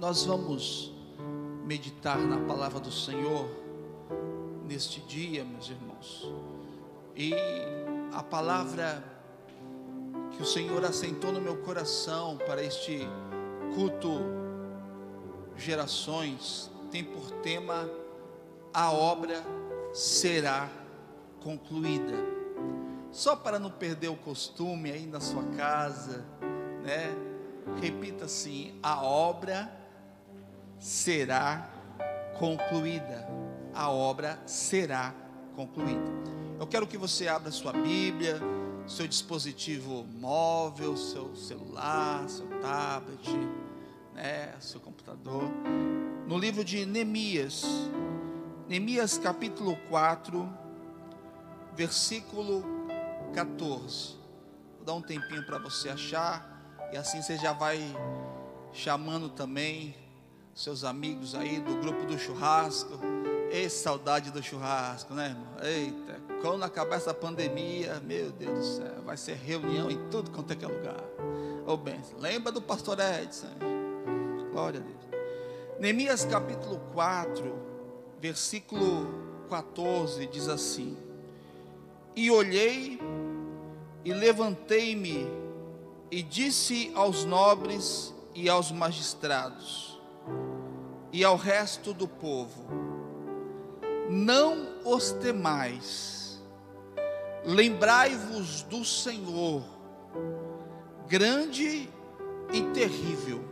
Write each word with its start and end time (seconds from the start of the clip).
nós 0.00 0.24
vamos 0.24 0.94
meditar 1.66 2.18
na 2.18 2.38
palavra 2.46 2.80
do 2.80 2.90
Senhor 2.90 3.46
neste 4.66 4.98
dia, 5.02 5.44
meus 5.44 5.68
irmãos. 5.68 6.32
E 7.14 7.34
a 8.10 8.22
palavra 8.22 9.04
que 10.30 10.42
o 10.42 10.46
Senhor 10.46 10.82
assentou 10.86 11.30
no 11.30 11.40
meu 11.40 11.58
coração 11.58 12.38
para 12.38 12.64
este 12.64 13.00
culto 13.74 14.22
gerações 15.54 16.70
tem 16.90 17.04
por 17.04 17.30
tema 17.42 17.86
a 18.72 18.90
obra 18.90 19.44
será 19.92 20.70
concluída. 21.42 22.14
Só 23.12 23.36
para 23.36 23.58
não 23.58 23.70
perder 23.70 24.08
o 24.08 24.16
costume 24.16 24.90
aí 24.90 25.04
na 25.04 25.20
sua 25.20 25.42
casa, 25.58 26.24
né? 26.82 27.14
Repita 27.82 28.24
assim: 28.24 28.78
a 28.82 29.02
obra 29.02 29.79
será 30.80 31.70
concluída. 32.38 33.28
A 33.74 33.90
obra 33.90 34.42
será 34.46 35.14
concluída. 35.54 36.10
Eu 36.58 36.66
quero 36.66 36.86
que 36.86 36.96
você 36.96 37.28
abra 37.28 37.50
sua 37.52 37.72
Bíblia, 37.72 38.40
seu 38.86 39.06
dispositivo 39.06 40.04
móvel, 40.04 40.96
seu 40.96 41.36
celular, 41.36 42.28
seu 42.28 42.46
tablet, 42.60 43.30
né, 44.14 44.54
seu 44.58 44.80
computador, 44.80 45.44
no 46.26 46.36
livro 46.36 46.64
de 46.64 46.84
Neemias, 46.84 47.64
Neemias 48.68 49.18
capítulo 49.18 49.76
4, 49.88 50.48
versículo 51.74 52.64
14. 53.34 54.16
Vou 54.76 54.84
dar 54.84 54.94
um 54.94 55.02
tempinho 55.02 55.44
para 55.44 55.58
você 55.58 55.88
achar, 55.88 56.88
e 56.92 56.96
assim 56.96 57.22
você 57.22 57.36
já 57.36 57.52
vai 57.52 57.78
chamando 58.72 59.28
também 59.28 59.94
seus 60.60 60.84
amigos 60.84 61.34
aí 61.34 61.58
do 61.58 61.74
grupo 61.76 62.04
do 62.04 62.18
churrasco. 62.18 63.00
Ei, 63.50 63.70
saudade 63.70 64.30
do 64.30 64.42
churrasco, 64.42 65.14
né, 65.14 65.28
irmão? 65.28 65.46
Eita, 65.62 66.20
quando 66.42 66.62
acabar 66.62 66.96
essa 66.96 67.14
pandemia, 67.14 67.98
meu 68.00 68.30
Deus 68.30 68.58
do 68.58 68.64
céu, 68.64 69.02
vai 69.02 69.16
ser 69.16 69.36
reunião 69.36 69.90
em 69.90 69.96
tudo 70.10 70.30
quanto 70.30 70.52
é 70.52 70.56
que 70.56 70.64
é 70.64 70.68
lugar. 70.68 71.02
Ô, 71.66 71.72
oh. 71.72 72.20
Lembra 72.20 72.52
do 72.52 72.60
pastor 72.60 72.98
Edson? 73.00 73.48
Glória 74.52 74.80
a 74.80 74.82
Deus. 74.82 75.22
Neemias 75.80 76.26
capítulo 76.26 76.78
4, 76.92 77.54
versículo 78.20 79.46
14 79.48 80.26
diz 80.26 80.46
assim: 80.46 80.94
E 82.14 82.30
olhei 82.30 83.00
e 84.04 84.12
levantei-me 84.12 85.26
e 86.10 86.22
disse 86.22 86.92
aos 86.94 87.24
nobres 87.24 88.14
e 88.34 88.46
aos 88.46 88.70
magistrados 88.70 89.89
e 91.12 91.24
ao 91.24 91.36
resto 91.36 91.92
do 91.92 92.06
povo: 92.06 92.66
Não 94.08 94.68
os 94.84 95.12
temais, 95.12 96.40
lembrai-vos 97.44 98.62
do 98.62 98.84
Senhor, 98.84 99.62
grande 101.08 101.88
e 102.52 102.62
terrível, 102.72 103.44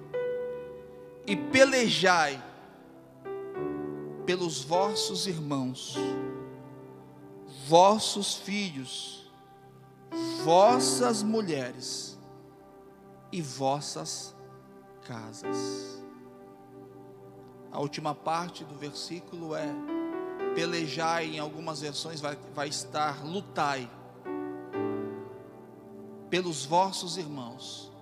e 1.27 1.37
pelejai 1.37 2.43
pelos 4.25 4.63
vossos 4.63 5.27
irmãos, 5.27 5.97
vossos 7.67 8.35
filhos, 8.35 9.31
vossas 10.45 11.23
mulheres 11.23 12.19
e 13.33 13.41
vossas 13.43 14.35
casas. 15.07 15.98
A 17.71 17.81
última 17.81 18.15
parte 18.15 18.65
do 18.65 18.75
versículo 18.75 19.55
é 19.55 19.67
pelejai, 20.55 21.37
em 21.37 21.39
algumas 21.39 21.81
versões 21.81 22.21
vai, 22.21 22.37
vai 22.55 22.69
estar 22.69 23.25
lutai 23.25 23.89
pelos 26.29 26.65
vossos 26.65 27.17
irmãos, 27.17 27.93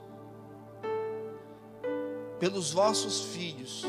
pelos 2.38 2.72
vossos 2.72 3.34
filhos, 3.34 3.84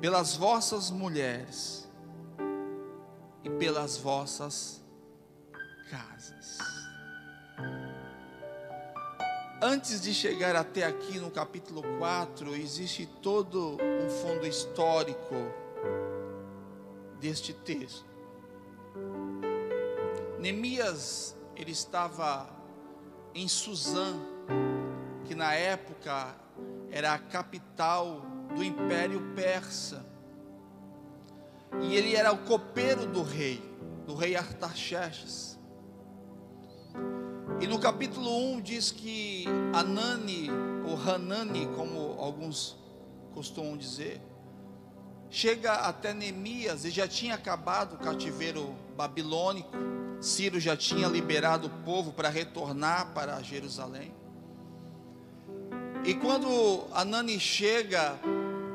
pelas 0.00 0.36
vossas 0.36 0.90
mulheres 0.90 1.88
e 3.44 3.50
pelas 3.50 3.96
vossas 3.96 4.82
casas. 5.90 6.69
Antes 9.62 10.00
de 10.00 10.14
chegar 10.14 10.56
até 10.56 10.84
aqui 10.84 11.18
no 11.18 11.30
capítulo 11.30 11.82
4, 11.98 12.54
existe 12.56 13.04
todo 13.04 13.76
um 13.76 14.08
fundo 14.08 14.46
histórico 14.46 15.34
deste 17.20 17.52
texto. 17.52 18.06
Neemias, 20.38 21.36
ele 21.54 21.72
estava 21.72 22.48
em 23.34 23.46
Suzã, 23.46 24.18
que 25.26 25.34
na 25.34 25.52
época 25.52 26.34
era 26.90 27.12
a 27.12 27.18
capital 27.18 28.22
do 28.54 28.64
Império 28.64 29.34
Persa. 29.34 30.06
E 31.82 31.94
ele 31.94 32.16
era 32.16 32.32
o 32.32 32.46
copeiro 32.46 33.04
do 33.04 33.22
rei, 33.22 33.62
do 34.06 34.14
rei 34.14 34.36
Artaxerxes. 34.36 35.60
E 37.60 37.66
no 37.66 37.78
capítulo 37.78 38.54
1 38.54 38.62
diz 38.62 38.90
que 38.90 39.44
Anani, 39.74 40.48
ou 40.88 40.96
Hanani, 40.96 41.66
como 41.76 42.16
alguns 42.18 42.74
costumam 43.34 43.76
dizer, 43.76 44.18
chega 45.28 45.74
até 45.74 46.14
Neemias 46.14 46.86
e 46.86 46.90
já 46.90 47.06
tinha 47.06 47.34
acabado 47.34 47.96
o 47.96 47.98
cativeiro 47.98 48.74
babilônico. 48.96 49.70
Ciro 50.22 50.58
já 50.58 50.74
tinha 50.74 51.06
liberado 51.06 51.66
o 51.66 51.70
povo 51.84 52.12
para 52.12 52.30
retornar 52.30 53.12
para 53.12 53.42
Jerusalém. 53.42 54.14
E 56.02 56.14
quando 56.14 56.86
Anani 56.94 57.38
chega, 57.38 58.18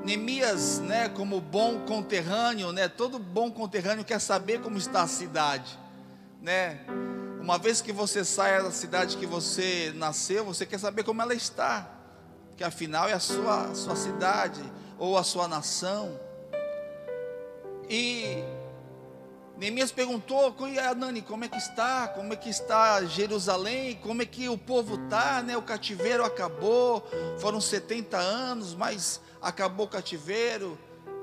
Neemias, 0.06 0.80
né, 0.80 1.10
como 1.10 1.42
bom 1.42 1.80
conterrâneo, 1.88 2.72
né, 2.72 2.88
todo 2.88 3.18
bom 3.18 3.50
conterrâneo 3.50 4.06
quer 4.06 4.22
saber 4.22 4.62
como 4.62 4.78
está 4.78 5.02
a 5.02 5.08
cidade, 5.08 5.76
né? 6.40 6.86
Uma 7.46 7.60
vez 7.60 7.80
que 7.80 7.92
você 7.92 8.26
sai 8.26 8.60
da 8.64 8.72
cidade 8.72 9.18
que 9.18 9.26
você 9.28 9.94
nasceu, 9.96 10.44
você 10.44 10.66
quer 10.66 10.80
saber 10.80 11.04
como 11.04 11.22
ela 11.22 11.36
está, 11.36 11.88
que 12.58 12.64
afinal 12.64 13.08
é 13.08 13.14
a 13.14 13.20
sua, 13.20 13.76
sua 13.76 13.96
cidade 13.96 14.64
ou 14.98 15.16
a 15.16 15.24
sua 15.24 15.48
nação. 15.48 16.20
E 17.88 18.44
Neemias 19.60 19.92
perguntou, 19.92 20.56
Nani, 20.98 21.22
como 21.22 21.46
é 21.46 21.48
que 21.48 21.58
está? 21.58 22.08
Como 22.08 22.34
é 22.34 22.36
que 22.36 22.50
está 22.50 23.06
Jerusalém? 23.06 23.94
Como 24.02 24.24
é 24.24 24.26
que 24.26 24.50
o 24.50 24.58
povo 24.58 24.96
está? 24.96 25.44
Né? 25.44 25.56
O 25.56 25.62
cativeiro 25.62 26.26
acabou, 26.26 27.08
foram 27.38 27.62
70 27.62 28.18
anos, 28.18 28.74
mas 28.74 29.22
acabou 29.40 29.86
o 29.86 29.90
cativeiro. 29.90 30.80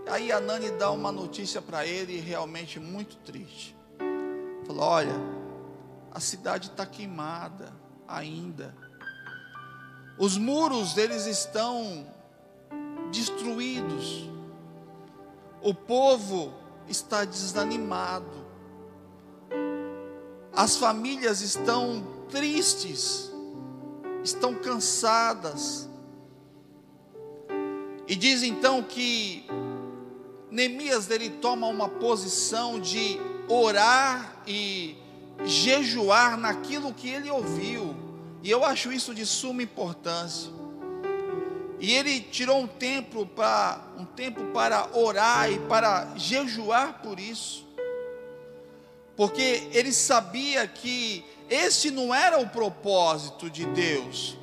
Aí 0.08 0.30
a 0.30 0.38
Nani 0.38 0.70
dá 0.70 0.88
uma 0.92 1.10
notícia 1.10 1.60
para 1.60 1.84
ele 1.84 2.20
realmente 2.20 2.78
muito 2.78 3.16
triste. 3.16 3.76
Falou: 4.64 4.84
Olha, 4.84 5.41
a 6.14 6.20
cidade 6.20 6.68
está 6.68 6.84
queimada 6.84 7.72
ainda. 8.06 8.74
Os 10.18 10.36
muros 10.36 10.92
deles 10.92 11.26
estão 11.26 12.06
destruídos. 13.10 14.28
O 15.62 15.74
povo 15.74 16.52
está 16.86 17.24
desanimado. 17.24 18.46
As 20.52 20.76
famílias 20.76 21.40
estão 21.40 22.06
tristes, 22.28 23.32
estão 24.22 24.54
cansadas. 24.54 25.88
E 28.06 28.14
diz 28.14 28.42
então 28.42 28.82
que 28.82 29.46
Neemias 30.50 31.08
ele 31.08 31.30
toma 31.30 31.66
uma 31.68 31.88
posição 31.88 32.78
de 32.78 33.18
orar 33.48 34.42
e 34.46 35.01
jejuar 35.44 36.36
naquilo 36.36 36.92
que 36.92 37.08
ele 37.08 37.30
ouviu. 37.30 37.94
E 38.42 38.50
eu 38.50 38.64
acho 38.64 38.92
isso 38.92 39.14
de 39.14 39.24
suma 39.24 39.62
importância. 39.62 40.50
E 41.78 41.92
ele 41.92 42.20
tirou 42.20 42.60
um 42.60 42.66
tempo 42.66 43.26
para 43.26 43.80
um 43.98 44.04
tempo 44.04 44.44
para 44.52 44.88
orar 44.96 45.50
e 45.50 45.58
para 45.60 46.12
jejuar 46.16 47.00
por 47.02 47.18
isso. 47.18 47.66
Porque 49.16 49.68
ele 49.72 49.92
sabia 49.92 50.66
que 50.66 51.24
esse 51.50 51.90
não 51.90 52.14
era 52.14 52.38
o 52.38 52.48
propósito 52.48 53.50
de 53.50 53.66
Deus. 53.66 54.38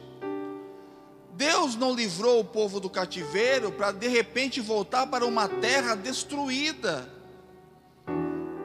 Deus 1.33 1.77
não 1.77 1.93
livrou 1.93 2.41
o 2.41 2.43
povo 2.43 2.81
do 2.81 2.89
cativeiro 2.89 3.71
para 3.71 3.93
de 3.93 4.09
repente 4.09 4.59
voltar 4.59 5.07
para 5.07 5.25
uma 5.25 5.47
terra 5.47 5.95
destruída, 5.95 7.09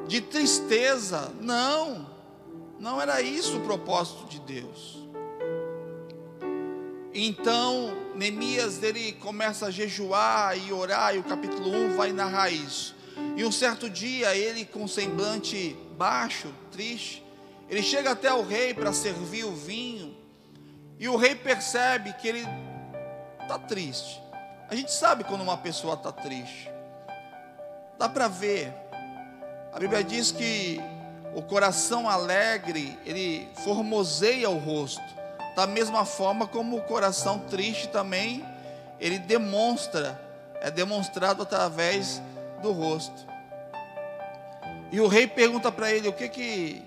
de 0.09 0.21
tristeza. 0.21 1.33
Não, 1.41 2.14
não 2.79 3.01
era 3.01 3.23
isso 3.23 3.59
o 3.59 3.61
propósito 3.61 4.27
de 4.27 4.41
Deus. 4.41 5.05
Então, 7.13 7.97
Neemias 8.17 8.83
ele 8.83 9.13
começa 9.13 9.67
a 9.67 9.71
jejuar 9.71 10.59
e 10.59 10.73
orar, 10.73 11.15
e 11.15 11.19
o 11.19 11.23
capítulo 11.23 11.71
1 11.71 11.97
vai 11.97 12.13
narrar 12.13 12.51
isso. 12.51 12.97
E 13.37 13.45
um 13.45 13.53
certo 13.53 13.89
dia, 13.89 14.35
ele 14.35 14.65
com 14.65 14.89
semblante 14.89 15.77
baixo, 15.97 16.53
triste, 16.73 17.25
ele 17.69 17.83
chega 17.83 18.11
até 18.11 18.33
o 18.33 18.43
rei 18.43 18.75
para 18.75 18.93
servir 18.93 19.45
o 19.45 19.55
vinho, 19.55 20.17
e 20.99 21.09
o 21.09 21.17
rei 21.17 21.35
percebe 21.37 22.13
que 22.15 22.27
ele 22.27 22.45
está 23.41 23.59
triste. 23.61 24.21
A 24.69 24.75
gente 24.75 24.93
sabe 24.93 25.23
quando 25.23 25.43
uma 25.43 25.57
pessoa 25.57 25.95
está 25.95 26.11
triste, 26.11 26.69
dá 27.97 28.09
para 28.09 28.27
ver. 28.27 28.73
A 29.73 29.79
Bíblia 29.79 30.03
diz 30.03 30.33
que 30.33 30.81
o 31.35 31.43
coração 31.43 32.09
alegre, 32.09 32.97
ele 33.05 33.49
formoseia 33.65 34.49
o 34.49 34.59
rosto, 34.59 35.03
da 35.57 35.67
mesma 35.67 36.05
forma 36.05 36.47
como 36.47 36.77
o 36.77 36.83
coração 36.83 37.41
triste 37.41 37.89
também, 37.89 38.45
ele 39.01 39.19
demonstra, 39.19 40.21
é 40.61 40.71
demonstrado 40.71 41.43
através 41.43 42.23
do 42.63 42.73
rosto. 42.73 43.27
E 44.93 45.01
o 45.01 45.09
rei 45.09 45.27
pergunta 45.27 45.73
para 45.73 45.91
ele: 45.93 46.09
O 46.09 46.13
que 46.13 46.29
que 46.29 46.83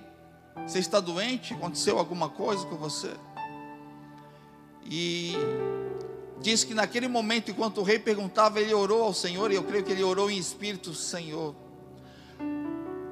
você 0.65 0.79
está 0.79 0.99
doente? 0.99 1.53
Aconteceu 1.53 1.99
alguma 1.99 2.29
coisa 2.29 2.65
com 2.65 2.77
você? 2.77 3.11
E 4.89 5.33
diz 6.39 6.63
que 6.63 6.73
naquele 6.73 7.09
momento, 7.09 7.51
enquanto 7.51 7.79
o 7.79 7.83
rei 7.83 7.99
perguntava, 7.99 8.61
ele 8.61 8.73
orou 8.73 9.03
ao 9.03 9.13
Senhor, 9.13 9.51
e 9.51 9.55
eu 9.55 9.63
creio 9.63 9.83
que 9.83 9.91
ele 9.91 10.03
orou 10.03 10.31
em 10.31 10.37
espírito: 10.37 10.93
Senhor, 10.93 11.53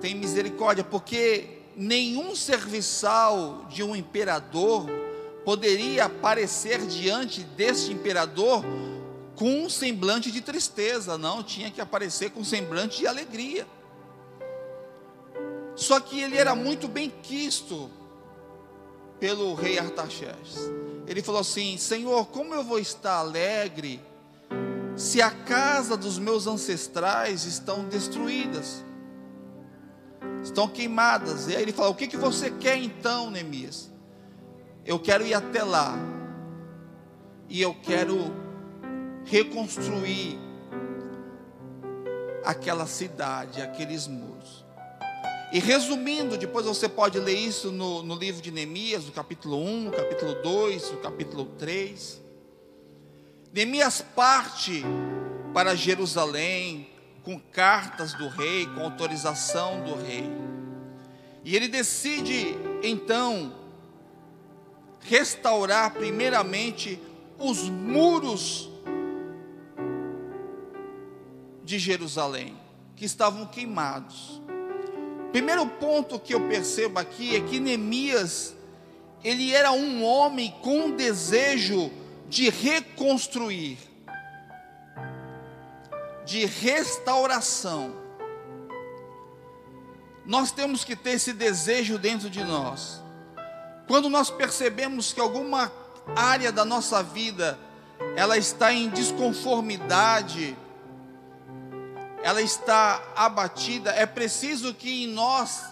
tem 0.05 0.13
misericórdia, 0.13 0.83
porque 0.83 1.61
nenhum 1.75 2.35
serviçal 2.35 3.65
de 3.71 3.81
um 3.81 3.95
imperador 3.95 4.87
poderia 5.43 6.05
aparecer 6.05 6.85
diante 6.85 7.41
deste 7.41 7.91
imperador 7.91 8.63
com 9.35 9.63
um 9.63 9.67
semblante 9.67 10.29
de 10.31 10.41
tristeza, 10.41 11.17
não, 11.17 11.41
tinha 11.41 11.71
que 11.71 11.81
aparecer 11.81 12.29
com 12.29 12.41
um 12.41 12.45
semblante 12.45 12.99
de 12.99 13.07
alegria. 13.07 13.65
Só 15.75 15.99
que 15.99 16.21
ele 16.21 16.37
era 16.37 16.53
muito 16.53 16.87
bem 16.87 17.11
quisto 17.23 17.89
pelo 19.19 19.55
rei 19.55 19.79
Artaxerxes. 19.79 20.71
Ele 21.07 21.23
falou 21.23 21.41
assim: 21.41 21.77
Senhor, 21.79 22.27
como 22.27 22.53
eu 22.53 22.63
vou 22.63 22.77
estar 22.77 23.15
alegre 23.15 23.99
se 24.95 25.19
a 25.19 25.31
casa 25.31 25.97
dos 25.97 26.19
meus 26.19 26.45
ancestrais 26.45 27.45
estão 27.45 27.85
destruídas, 27.85 28.85
estão 30.43 30.67
queimadas? 30.67 31.47
E 31.47 31.55
aí 31.55 31.61
ele 31.61 31.71
falou: 31.71 31.91
O 31.91 31.95
que, 31.95 32.07
que 32.07 32.17
você 32.17 32.49
quer 32.51 32.77
então, 32.77 33.29
Neemias? 33.29 33.91
Eu 34.85 34.99
quero 34.99 35.25
ir 35.25 35.33
até 35.33 35.63
lá 35.63 35.97
e 37.49 37.61
eu 37.61 37.73
quero 37.73 38.17
reconstruir 39.25 40.39
aquela 42.43 42.85
cidade, 42.85 43.61
aqueles 43.61 44.07
muros. 44.07 44.63
E 45.51 45.59
resumindo, 45.59 46.37
depois 46.37 46.65
você 46.65 46.89
pode 46.89 47.19
ler 47.19 47.37
isso 47.37 47.71
no, 47.71 48.03
no 48.03 48.15
livro 48.15 48.41
de 48.41 48.51
Neemias, 48.51 49.05
no 49.05 49.11
capítulo 49.11 49.57
1, 49.57 49.81
no 49.85 49.91
capítulo 49.91 50.35
2, 50.41 50.91
no 50.91 50.97
capítulo 50.97 51.45
3. 51.57 52.21
Neemias 53.53 54.01
parte 54.01 54.83
para 55.53 55.75
Jerusalém 55.75 56.89
com 57.25 57.39
cartas 57.39 58.13
do 58.13 58.27
rei, 58.27 58.67
com 58.67 58.81
autorização 58.81 59.83
do 59.83 59.95
rei. 59.95 60.29
E 61.43 61.55
ele 61.55 61.67
decide 61.67 62.55
então 62.83 63.51
restaurar 65.01 65.93
primeiramente 65.93 66.99
os 67.39 67.67
muros 67.67 68.69
de 71.63 71.79
Jerusalém, 71.79 72.55
que 72.95 73.05
estavam 73.05 73.47
queimados. 73.47 74.41
Primeiro 75.31 75.65
ponto 75.65 76.19
que 76.19 76.33
eu 76.33 76.47
percebo 76.47 76.99
aqui 76.99 77.35
é 77.35 77.41
que 77.41 77.59
Neemias, 77.59 78.55
ele 79.23 79.51
era 79.51 79.71
um 79.71 80.03
homem 80.03 80.53
com 80.61 80.91
desejo 80.91 81.91
de 82.29 82.49
reconstruir, 82.49 83.77
de 86.25 86.45
restauração. 86.45 87.95
Nós 90.25 90.51
temos 90.51 90.83
que 90.83 90.95
ter 90.95 91.11
esse 91.11 91.31
desejo 91.31 91.99
dentro 91.99 92.29
de 92.29 92.43
nós. 92.43 93.03
Quando 93.87 94.09
nós 94.09 94.29
percebemos 94.31 95.13
que 95.13 95.19
alguma 95.19 95.71
área 96.15 96.51
da 96.51 96.65
nossa 96.65 97.03
vida 97.03 97.59
ela 98.15 98.37
está 98.37 98.73
em 98.73 98.89
desconformidade, 98.89 100.57
ela 102.23 102.41
está 102.41 103.01
abatida, 103.15 103.91
é 103.91 104.05
preciso 104.05 104.73
que 104.73 105.03
em 105.03 105.07
nós 105.07 105.63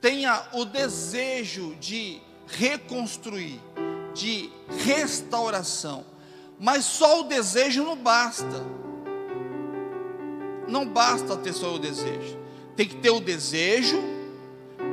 tenha 0.00 0.42
o 0.52 0.64
desejo 0.64 1.74
de 1.76 2.20
reconstruir, 2.46 3.60
de 4.12 4.52
restauração. 4.84 6.04
Mas 6.60 6.84
só 6.84 7.20
o 7.20 7.24
desejo 7.24 7.82
não 7.82 7.96
basta. 7.96 8.62
Não 10.72 10.86
basta 10.86 11.36
ter 11.36 11.52
só 11.52 11.74
o 11.74 11.78
desejo. 11.78 12.38
Tem 12.74 12.88
que 12.88 12.96
ter 12.96 13.10
o 13.10 13.20
desejo, 13.20 14.02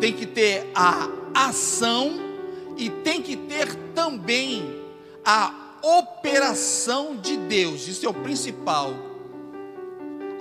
tem 0.02 0.14
que 0.14 0.26
ter 0.26 0.70
a 0.76 1.10
ação 1.34 2.20
e 2.78 2.90
tem 2.90 3.22
que 3.22 3.38
ter 3.38 3.74
também 3.96 4.84
a 5.24 5.54
operação 5.82 7.16
de 7.16 7.38
Deus. 7.38 7.88
Isso 7.88 8.06
é 8.06 8.10
o 8.10 8.14
principal 8.14 8.94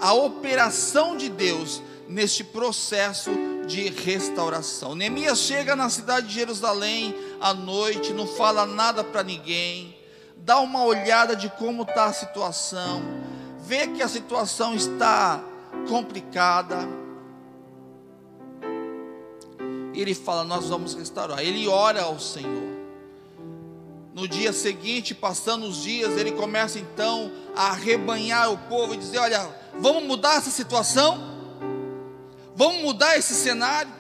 a 0.00 0.12
operação 0.12 1.17
de 1.17 1.29
Deus 1.29 1.82
neste 2.08 2.43
processo 2.43 3.31
de 3.67 3.88
restauração. 3.88 4.94
Neemias 4.94 5.40
chega 5.40 5.76
na 5.76 5.90
cidade 5.90 6.29
de 6.29 6.35
Jerusalém 6.35 7.14
à 7.40 7.52
noite, 7.52 8.12
não 8.12 8.26
fala 8.26 8.64
nada 8.64 9.05
para 9.05 9.23
ninguém, 9.23 9.96
dá 10.37 10.61
uma 10.61 10.85
olhada 10.85 11.37
de 11.37 11.50
como 11.50 11.82
está 11.82 12.06
a 12.06 12.12
situação, 12.12 13.02
vê 13.68 13.86
que 13.88 14.02
a 14.02 14.08
situação 14.08 14.74
está 14.74 15.40
complicada. 15.88 16.88
Ele 19.94 20.14
fala: 20.14 20.42
Nós 20.42 20.68
vamos 20.68 20.94
restaurar. 20.94 21.40
Ele 21.40 21.68
ora 21.68 22.02
ao 22.02 22.18
Senhor. 22.18 22.68
No 24.14 24.26
dia 24.26 24.52
seguinte, 24.52 25.14
passando 25.14 25.66
os 25.66 25.82
dias, 25.82 26.16
ele 26.16 26.32
começa 26.32 26.78
então 26.78 27.30
a 27.54 27.68
arrebanhar 27.68 28.50
o 28.50 28.58
povo 28.58 28.94
e 28.94 28.96
dizer: 28.96 29.18
Olha, 29.18 29.48
Vamos 29.80 30.02
mudar 30.04 30.37
essa 30.37 30.50
situação? 30.50 31.20
Vamos 32.54 32.82
mudar 32.82 33.16
esse 33.16 33.34
cenário? 33.34 33.92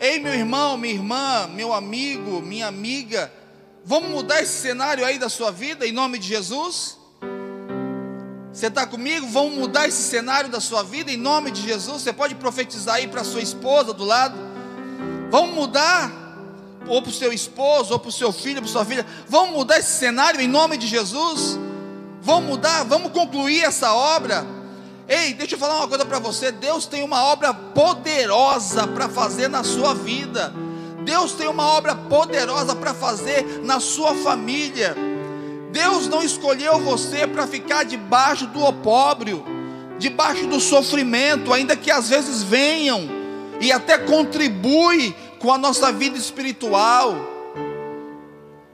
Ei, 0.00 0.18
meu 0.18 0.34
irmão, 0.34 0.76
minha 0.76 0.94
irmã, 0.94 1.46
meu 1.46 1.72
amigo, 1.72 2.42
minha 2.42 2.66
amiga, 2.66 3.32
vamos 3.84 4.10
mudar 4.10 4.42
esse 4.42 4.60
cenário 4.60 5.04
aí 5.04 5.16
da 5.16 5.28
sua 5.28 5.52
vida 5.52 5.86
em 5.86 5.92
nome 5.92 6.18
de 6.18 6.26
Jesus? 6.26 6.98
Você 8.54 8.68
está 8.68 8.86
comigo? 8.86 9.26
Vamos 9.26 9.58
mudar 9.58 9.88
esse 9.88 10.00
cenário 10.00 10.48
da 10.48 10.60
sua 10.60 10.84
vida 10.84 11.10
em 11.10 11.16
nome 11.16 11.50
de 11.50 11.60
Jesus? 11.60 12.02
Você 12.02 12.12
pode 12.12 12.36
profetizar 12.36 12.94
aí 12.94 13.08
para 13.08 13.24
sua 13.24 13.40
esposa 13.40 13.92
do 13.92 14.04
lado? 14.04 14.36
Vamos 15.28 15.56
mudar? 15.56 16.08
Ou 16.86 17.02
para 17.02 17.10
o 17.10 17.12
seu 17.12 17.32
esposo, 17.32 17.92
ou 17.92 17.98
para 17.98 18.10
o 18.10 18.12
seu 18.12 18.30
filho, 18.30 18.62
para 18.62 18.70
sua 18.70 18.84
filha. 18.84 19.04
Vamos 19.28 19.56
mudar 19.56 19.80
esse 19.80 19.98
cenário 19.98 20.40
em 20.40 20.46
nome 20.46 20.76
de 20.76 20.86
Jesus? 20.86 21.58
Vamos 22.22 22.48
mudar? 22.48 22.84
Vamos 22.84 23.10
concluir 23.10 23.64
essa 23.64 23.92
obra? 23.92 24.46
Ei, 25.08 25.34
deixa 25.34 25.56
eu 25.56 25.58
falar 25.58 25.78
uma 25.78 25.88
coisa 25.88 26.04
para 26.04 26.20
você. 26.20 26.52
Deus 26.52 26.86
tem 26.86 27.02
uma 27.02 27.24
obra 27.24 27.52
poderosa 27.52 28.86
para 28.86 29.08
fazer 29.08 29.48
na 29.48 29.64
sua 29.64 29.94
vida. 29.94 30.54
Deus 31.04 31.32
tem 31.32 31.48
uma 31.48 31.66
obra 31.66 31.96
poderosa 31.96 32.76
para 32.76 32.94
fazer 32.94 33.64
na 33.64 33.80
sua 33.80 34.14
família. 34.14 34.94
Deus 35.74 36.06
não 36.06 36.22
escolheu 36.22 36.78
você 36.78 37.26
para 37.26 37.48
ficar 37.48 37.82
debaixo 37.82 38.46
do 38.46 38.62
opróbrio, 38.62 39.44
debaixo 39.98 40.46
do 40.46 40.60
sofrimento, 40.60 41.52
ainda 41.52 41.76
que 41.76 41.90
às 41.90 42.08
vezes 42.08 42.44
venham 42.44 43.08
e 43.60 43.72
até 43.72 43.98
contribui 43.98 45.16
com 45.40 45.52
a 45.52 45.58
nossa 45.58 45.90
vida 45.90 46.16
espiritual. 46.16 47.16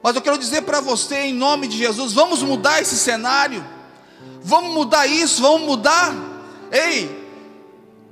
Mas 0.03 0.15
eu 0.15 0.21
quero 0.21 0.37
dizer 0.37 0.61
para 0.61 0.81
você, 0.81 1.21
em 1.21 1.33
nome 1.33 1.69
de 1.69 1.79
Jesus, 1.79 2.13
vamos 2.13 2.43
mudar 2.43 2.83
esse 2.83 2.97
cenário. 2.97 3.65
Vamos 4.43 4.75
mudar 4.75 5.07
isso, 5.07 5.41
vamos 5.41 5.63
mudar. 5.63 6.15
Ei, 6.71 7.11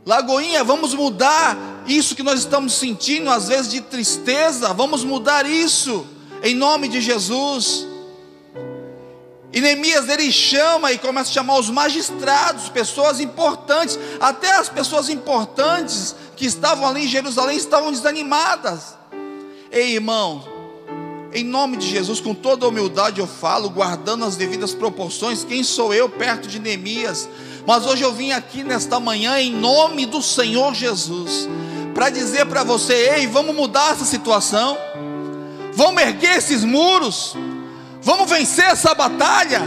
Lagoinha, 0.07 0.65
vamos 0.65 0.95
mudar 0.95 1.85
isso 1.87 2.17
que 2.17 2.23
nós 2.23 2.41
estamos 2.41 2.73
sentindo, 2.73 3.29
às 3.29 3.49
vezes 3.49 3.71
de 3.71 3.83
tristeza, 3.83 4.73
vamos 4.73 5.05
mudar 5.05 5.45
isso, 5.45 6.07
em 6.43 6.55
nome 6.55 6.89
de 6.89 7.03
Jesus. 7.03 7.88
E 9.53 9.61
Neemias 9.61 10.09
ele 10.09 10.31
chama 10.31 10.93
e 10.93 10.99
começa 10.99 11.31
a 11.31 11.33
chamar 11.33 11.59
os 11.59 11.71
magistrados, 11.71 12.69
pessoas 12.69 13.19
importantes, 13.19 13.99
até 14.21 14.53
as 14.57 14.69
pessoas 14.69 15.09
importantes 15.09 16.15
que 16.37 16.45
estavam 16.45 16.87
ali 16.87 17.05
em 17.05 17.09
Jerusalém 17.09 17.57
estavam 17.57 17.91
desanimadas. 17.91 18.97
Ei, 19.71 19.95
irmão, 19.95 20.45
Em 21.33 21.45
nome 21.45 21.77
de 21.77 21.87
Jesus, 21.87 22.21
com 22.21 22.35
toda 22.35 22.67
humildade 22.67 23.21
eu 23.21 23.27
falo, 23.27 23.69
guardando 23.69 24.25
as 24.25 24.35
devidas 24.35 24.73
proporções. 24.73 25.45
Quem 25.45 25.63
sou 25.63 25.93
eu 25.93 26.09
perto 26.09 26.49
de 26.49 26.59
Neemias? 26.59 27.29
Mas 27.67 27.85
hoje 27.87 28.03
eu 28.03 28.15
vim 28.15 28.33
aqui 28.33 28.65
nesta 28.65 28.99
manhã 28.99 29.39
em 29.39 29.53
nome 29.53 30.07
do 30.07 30.23
Senhor 30.23 30.75
Jesus, 30.75 31.47
para 31.95 32.09
dizer 32.09 32.47
para 32.47 32.65
você: 32.65 32.95
ei, 33.17 33.27
vamos 33.27 33.55
mudar 33.55 33.93
essa 33.93 34.07
situação, 34.07 34.79
vamos 35.75 36.01
erguer 36.01 36.39
esses 36.39 36.65
muros, 36.65 37.35
vamos 38.03 38.29
vencer 38.29 38.67
essa 38.67 38.95
batalha, 38.95 39.63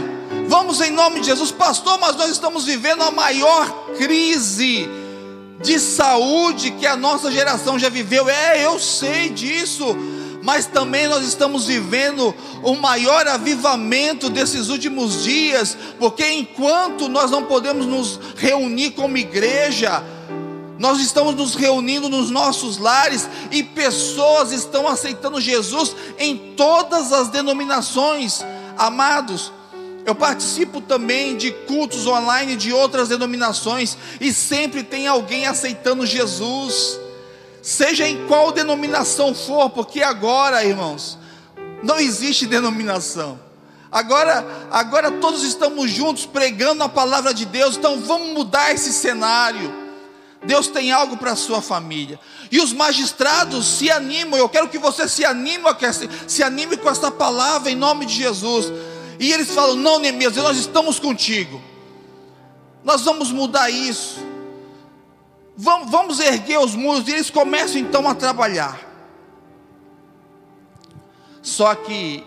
vamos 0.48 0.80
em 0.80 0.90
nome 0.90 1.20
de 1.20 1.26
Jesus, 1.26 1.50
pastor. 1.50 1.98
Mas 1.98 2.16
nós 2.16 2.30
estamos 2.30 2.64
vivendo 2.64 3.02
a 3.02 3.10
maior 3.10 3.68
crise 3.96 4.88
de 5.60 5.78
saúde 5.78 6.72
que 6.72 6.86
a 6.86 6.96
nossa 6.96 7.30
geração 7.30 7.78
já 7.78 7.88
viveu. 7.88 8.28
É, 8.28 8.64
eu 8.64 8.78
sei 8.78 9.28
disso 9.28 9.96
mas 10.42 10.66
também 10.66 11.06
nós 11.06 11.24
estamos 11.24 11.66
vivendo 11.66 12.34
o 12.64 12.74
maior 12.74 13.26
avivamento 13.28 14.28
desses 14.28 14.68
últimos 14.68 15.22
dias, 15.22 15.78
porque 16.00 16.28
enquanto 16.32 17.08
nós 17.08 17.30
não 17.30 17.44
podemos 17.44 17.86
nos 17.86 18.18
reunir 18.36 18.90
como 18.90 19.16
igreja, 19.16 20.02
nós 20.82 20.98
estamos 20.98 21.36
nos 21.36 21.54
reunindo 21.54 22.08
nos 22.08 22.28
nossos 22.28 22.76
lares 22.76 23.28
e 23.52 23.62
pessoas 23.62 24.50
estão 24.50 24.88
aceitando 24.88 25.40
Jesus 25.40 25.94
em 26.18 26.36
todas 26.56 27.12
as 27.12 27.28
denominações, 27.28 28.44
amados. 28.76 29.52
Eu 30.04 30.12
participo 30.12 30.80
também 30.80 31.36
de 31.36 31.52
cultos 31.52 32.04
online 32.04 32.56
de 32.56 32.72
outras 32.72 33.08
denominações 33.08 33.96
e 34.20 34.32
sempre 34.32 34.82
tem 34.82 35.06
alguém 35.06 35.46
aceitando 35.46 36.04
Jesus 36.04 36.98
seja 37.62 38.08
em 38.08 38.26
qual 38.26 38.50
denominação 38.50 39.32
for, 39.32 39.70
porque 39.70 40.02
agora, 40.02 40.64
irmãos, 40.64 41.16
não 41.80 42.00
existe 42.00 42.44
denominação. 42.44 43.38
Agora, 43.88 44.44
agora 44.68 45.12
todos 45.12 45.44
estamos 45.44 45.92
juntos 45.92 46.26
pregando 46.26 46.82
a 46.82 46.88
palavra 46.88 47.32
de 47.32 47.46
Deus, 47.46 47.76
então 47.76 48.00
vamos 48.00 48.30
mudar 48.30 48.72
esse 48.72 48.92
cenário. 48.92 49.81
Deus 50.44 50.66
tem 50.66 50.90
algo 50.90 51.16
para 51.16 51.32
a 51.32 51.36
sua 51.36 51.62
família. 51.62 52.18
E 52.50 52.60
os 52.60 52.72
magistrados 52.72 53.66
se 53.66 53.90
animam, 53.90 54.38
eu 54.38 54.48
quero 54.48 54.68
que 54.68 54.78
você 54.78 55.08
se 55.08 55.24
anime, 55.24 55.64
se 56.26 56.42
anime 56.42 56.76
com 56.76 56.90
essa 56.90 57.10
palavra 57.10 57.70
em 57.70 57.76
nome 57.76 58.06
de 58.06 58.14
Jesus. 58.14 58.72
E 59.20 59.32
eles 59.32 59.50
falam: 59.50 59.76
Não, 59.76 59.98
Neemias, 59.98 60.36
nós 60.36 60.56
estamos 60.56 60.98
contigo. 60.98 61.62
Nós 62.82 63.02
vamos 63.02 63.30
mudar 63.30 63.70
isso. 63.70 64.18
Vamos, 65.56 65.90
vamos 65.90 66.18
erguer 66.18 66.58
os 66.58 66.74
muros, 66.74 67.06
e 67.06 67.12
eles 67.12 67.30
começam 67.30 67.80
então 67.80 68.08
a 68.08 68.14
trabalhar. 68.14 68.80
Só 71.40 71.74
que, 71.74 72.24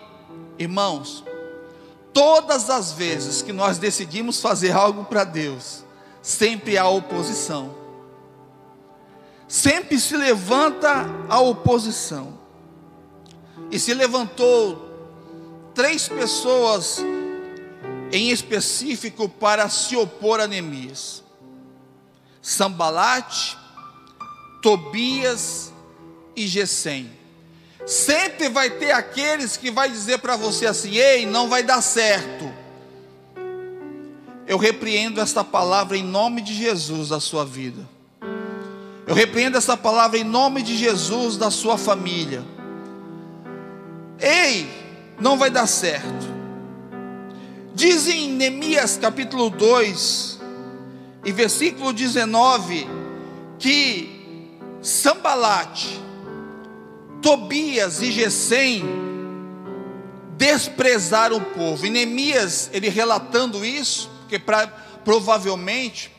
irmãos, 0.58 1.24
todas 2.12 2.70
as 2.70 2.92
vezes 2.92 3.42
que 3.42 3.52
nós 3.52 3.76
decidimos 3.78 4.40
fazer 4.40 4.72
algo 4.72 5.04
para 5.04 5.24
Deus, 5.24 5.84
sempre 6.22 6.78
há 6.78 6.88
oposição. 6.88 7.85
Sempre 9.48 9.98
se 10.00 10.16
levanta 10.16 11.06
a 11.28 11.40
oposição. 11.40 12.38
E 13.70 13.78
se 13.78 13.94
levantou 13.94 14.86
três 15.74 16.08
pessoas 16.08 17.00
em 18.12 18.30
específico 18.30 19.28
para 19.28 19.68
se 19.68 19.96
opor 19.96 20.40
a 20.40 20.46
Neemias. 20.46 21.22
Sambalate, 22.40 23.56
Tobias 24.62 25.72
e 26.34 26.46
Gesem. 26.46 27.10
Sempre 27.84 28.48
vai 28.48 28.70
ter 28.70 28.90
aqueles 28.90 29.56
que 29.56 29.70
vai 29.70 29.88
dizer 29.90 30.18
para 30.18 30.36
você 30.36 30.66
assim: 30.66 30.96
"Ei, 30.96 31.26
não 31.26 31.48
vai 31.48 31.62
dar 31.62 31.80
certo". 31.80 32.52
Eu 34.46 34.58
repreendo 34.58 35.20
esta 35.20 35.42
palavra 35.42 35.96
em 35.96 36.04
nome 36.04 36.40
de 36.40 36.54
Jesus 36.54 37.08
da 37.08 37.20
sua 37.20 37.44
vida. 37.44 37.95
Eu 39.06 39.14
repreendo 39.14 39.56
essa 39.56 39.76
palavra 39.76 40.18
em 40.18 40.24
nome 40.24 40.62
de 40.62 40.76
Jesus 40.76 41.36
da 41.36 41.48
sua 41.48 41.78
família. 41.78 42.42
Ei, 44.18 44.68
não 45.20 45.38
vai 45.38 45.48
dar 45.48 45.68
certo. 45.68 46.26
Diz 47.72 48.08
em 48.08 48.32
Neemias 48.32 48.96
capítulo 48.96 49.48
2, 49.48 50.40
e 51.24 51.30
versículo 51.30 51.92
19, 51.92 52.86
que 53.58 54.58
Sambalate, 54.82 56.00
Tobias 57.22 58.00
e 58.02 58.10
Gesem 58.10 58.84
desprezaram 60.36 61.36
o 61.36 61.40
povo. 61.40 61.86
E 61.86 61.90
Neemias, 61.90 62.70
ele 62.72 62.88
relatando 62.88 63.64
isso, 63.64 64.10
porque 64.20 64.38
pra, 64.38 64.66
provavelmente 65.04 66.15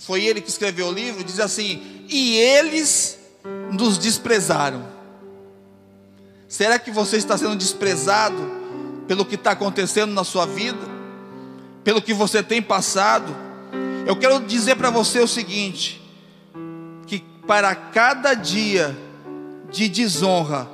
foi 0.00 0.24
ele 0.24 0.40
que 0.40 0.48
escreveu 0.48 0.88
o 0.88 0.92
livro, 0.92 1.22
diz 1.22 1.38
assim: 1.38 2.06
e 2.08 2.36
eles 2.38 3.18
nos 3.70 3.98
desprezaram. 3.98 4.88
Será 6.48 6.78
que 6.78 6.90
você 6.90 7.18
está 7.18 7.36
sendo 7.36 7.54
desprezado 7.54 8.50
pelo 9.06 9.24
que 9.24 9.34
está 9.34 9.52
acontecendo 9.52 10.12
na 10.12 10.24
sua 10.24 10.46
vida, 10.46 10.80
pelo 11.84 12.00
que 12.00 12.14
você 12.14 12.42
tem 12.42 12.62
passado? 12.62 13.36
Eu 14.06 14.16
quero 14.16 14.40
dizer 14.40 14.76
para 14.76 14.88
você 14.88 15.20
o 15.20 15.28
seguinte: 15.28 16.00
que 17.06 17.22
para 17.46 17.74
cada 17.74 18.32
dia 18.32 18.96
de 19.70 19.86
desonra 19.86 20.66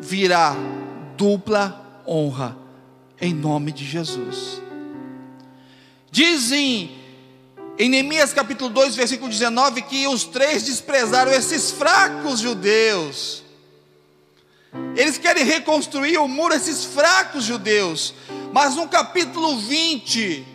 virá 0.00 0.56
dupla 1.16 2.02
honra, 2.04 2.56
em 3.20 3.32
nome 3.32 3.70
de 3.70 3.84
Jesus. 3.84 4.60
Dizem 6.10 7.05
em 7.78 7.90
Neemias 7.90 8.32
capítulo 8.32 8.70
2, 8.70 8.96
versículo 8.96 9.30
19, 9.30 9.82
que 9.82 10.06
os 10.06 10.24
três 10.24 10.62
desprezaram 10.62 11.30
esses 11.30 11.70
fracos 11.70 12.40
judeus. 12.40 13.42
Eles 14.96 15.18
querem 15.18 15.44
reconstruir 15.44 16.18
o 16.18 16.26
muro, 16.26 16.54
esses 16.54 16.84
fracos 16.84 17.44
judeus. 17.44 18.14
Mas 18.52 18.76
no 18.76 18.88
capítulo 18.88 19.58
20, 19.58 20.46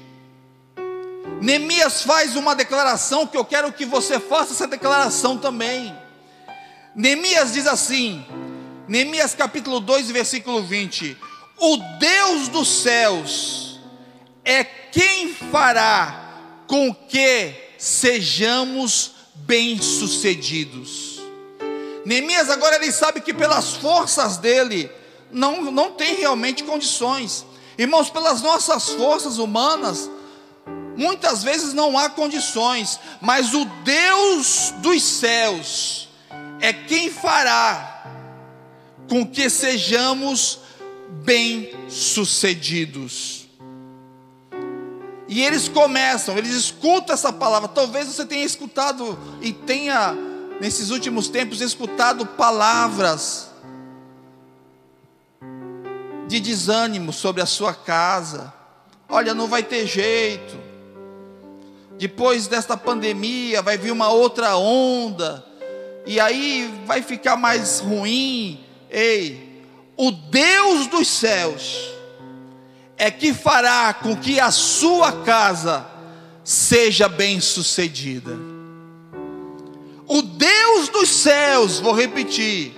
Neemias 1.40 2.02
faz 2.02 2.36
uma 2.36 2.56
declaração 2.56 3.28
que 3.28 3.38
eu 3.38 3.46
quero 3.46 3.72
que 3.72 3.86
você 3.86 4.20
faça 4.20 4.54
essa 4.54 4.68
declaração 4.68 5.38
também. 5.38 5.96
Neemias 6.96 7.54
diz 7.54 7.68
assim, 7.68 8.26
Neemias 8.88 9.36
capítulo 9.36 9.80
2, 9.80 10.10
versículo 10.10 10.64
20: 10.64 11.16
O 11.58 11.78
Deus 12.00 12.48
dos 12.48 12.68
céus 12.82 13.80
é 14.44 14.64
quem 14.64 15.34
fará 15.34 16.21
com 16.72 16.96
que 16.96 17.54
sejamos 17.78 19.12
bem-sucedidos. 19.36 21.20
Neemias 22.06 22.50
agora 22.50 22.78
ele 22.78 22.94
sabe 22.94 23.20
que 23.20 23.34
pelas 23.34 23.74
forças 23.74 24.38
dele 24.38 24.90
não, 25.30 25.70
não 25.70 25.92
tem 25.92 26.16
realmente 26.16 26.64
condições. 26.64 27.46
Irmãos, 27.78 28.10
pelas 28.10 28.42
nossas 28.42 28.92
forças 28.92 29.38
humanas, 29.38 30.10
Muitas 30.96 31.44
vezes 31.44 31.74
não 31.74 31.98
há 31.98 32.10
condições, 32.10 33.00
mas 33.20 33.54
o 33.54 33.66
Deus 33.84 34.74
dos 34.80 35.02
céus 35.02 36.08
é 36.60 36.72
quem 36.74 37.10
fará 37.10 38.06
com 39.10 39.26
que 39.26 39.50
sejamos 39.50 40.60
bem-sucedidos. 41.24 43.41
E 45.32 45.42
eles 45.42 45.68
começam, 45.68 46.38
eles 46.38 46.52
escutam 46.52 47.16
essa 47.16 47.34
palavra. 47.34 47.68
Talvez 47.68 48.08
você 48.08 48.24
tenha 48.24 48.46
escutado 48.46 49.18
e 49.42 49.52
tenha, 49.52 50.16
nesses 50.60 50.92
últimos 50.92 51.28
tempos, 51.28 51.60
escutado 51.60 52.24
palavras 52.26 53.50
de 56.28 56.40
desânimo 56.40 57.12
sobre 57.12 57.42
a 57.42 57.48
sua 57.48 57.74
casa. 57.74 58.54
Olha, 59.10 59.34
não 59.34 59.48
vai 59.48 59.64
ter 59.64 59.88
jeito 59.88 60.72
depois 62.02 62.48
desta 62.48 62.76
pandemia 62.76 63.62
vai 63.62 63.78
vir 63.78 63.92
uma 63.92 64.10
outra 64.10 64.58
onda, 64.58 65.46
e 66.04 66.20
aí 66.20 66.74
vai 66.88 67.04
ficar 67.04 67.38
mais 67.38 67.80
ruim. 67.80 68.60
Ei, 68.90 69.64
o 69.96 70.10
Deus 70.10 70.88
dos 70.88 71.08
céus 71.08 71.92
é 73.02 73.10
que 73.10 73.34
fará 73.34 73.92
com 73.96 74.16
que 74.16 74.40
a 74.40 74.52
sua 74.52 75.24
casa 75.24 75.84
seja 76.44 77.10
bem-sucedida. 77.10 78.38
O 80.08 80.22
Deus 80.22 80.88
dos 80.88 81.10
céus, 81.10 81.80
vou 81.80 81.94
repetir, 81.94 82.76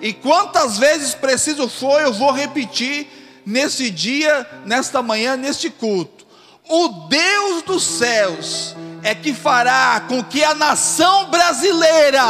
e 0.00 0.12
quantas 0.12 0.78
vezes 0.78 1.12
preciso 1.12 1.68
for, 1.68 2.00
eu 2.00 2.12
vou 2.12 2.30
repetir 2.30 3.08
nesse 3.44 3.90
dia, 3.90 4.48
nesta 4.64 5.02
manhã, 5.02 5.36
neste 5.36 5.68
culto 5.68 6.24
o 6.68 6.88
Deus 7.08 7.62
dos 7.62 7.82
céus 7.82 8.74
é 9.02 9.14
que 9.14 9.34
fará 9.34 10.02
com 10.08 10.24
que 10.24 10.42
a 10.42 10.54
nação 10.54 11.26
brasileira 11.26 12.22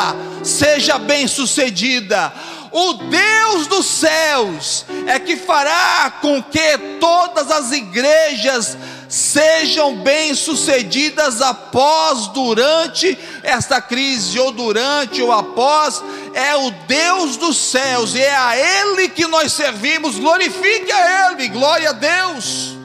seja 0.42 0.98
bem-sucedida. 0.98 2.32
O 2.76 2.94
Deus 2.94 3.68
dos 3.68 3.86
céus 3.86 4.84
é 5.06 5.16
que 5.20 5.36
fará 5.36 6.18
com 6.20 6.42
que 6.42 6.76
todas 6.98 7.48
as 7.48 7.70
igrejas 7.70 8.76
sejam 9.08 9.98
bem-sucedidas 9.98 11.40
após, 11.40 12.26
durante 12.26 13.16
esta 13.44 13.80
crise, 13.80 14.40
ou 14.40 14.50
durante 14.50 15.22
ou 15.22 15.30
após, 15.30 16.02
é 16.34 16.56
o 16.56 16.72
Deus 16.88 17.36
dos 17.36 17.56
céus, 17.56 18.12
e 18.16 18.20
é 18.20 18.34
a 18.34 18.56
Ele 18.56 19.08
que 19.08 19.24
nós 19.28 19.52
servimos, 19.52 20.18
glorifique 20.18 20.90
a 20.90 21.30
Ele, 21.30 21.46
glória 21.50 21.90
a 21.90 21.92
Deus, 21.92 22.76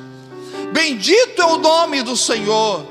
bendito 0.71 1.41
é 1.41 1.45
o 1.45 1.57
nome 1.57 2.03
do 2.03 2.15
Senhor, 2.15 2.85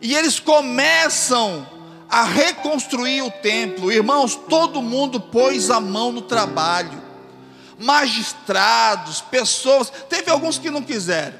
e 0.00 0.14
eles 0.14 0.40
começam 0.40 1.71
a 2.12 2.24
reconstruir 2.24 3.22
o 3.22 3.30
templo. 3.30 3.90
Irmãos, 3.90 4.36
todo 4.36 4.82
mundo 4.82 5.18
pôs 5.18 5.70
a 5.70 5.80
mão 5.80 6.12
no 6.12 6.20
trabalho. 6.20 7.00
Magistrados, 7.78 9.22
pessoas, 9.22 9.90
teve 10.10 10.30
alguns 10.30 10.58
que 10.58 10.70
não 10.70 10.82
quiseram. 10.82 11.38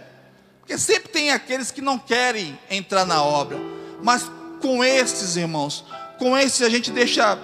Porque 0.60 0.78
sempre 0.78 1.10
tem 1.10 1.30
aqueles 1.30 1.70
que 1.70 1.82
não 1.82 1.98
querem 1.98 2.58
entrar 2.70 3.04
na 3.04 3.22
obra. 3.22 3.60
Mas 4.02 4.30
com 4.62 4.82
estes, 4.82 5.36
irmãos, 5.36 5.84
com 6.18 6.34
esses 6.38 6.62
a 6.62 6.70
gente 6.70 6.90
deixa 6.90 7.38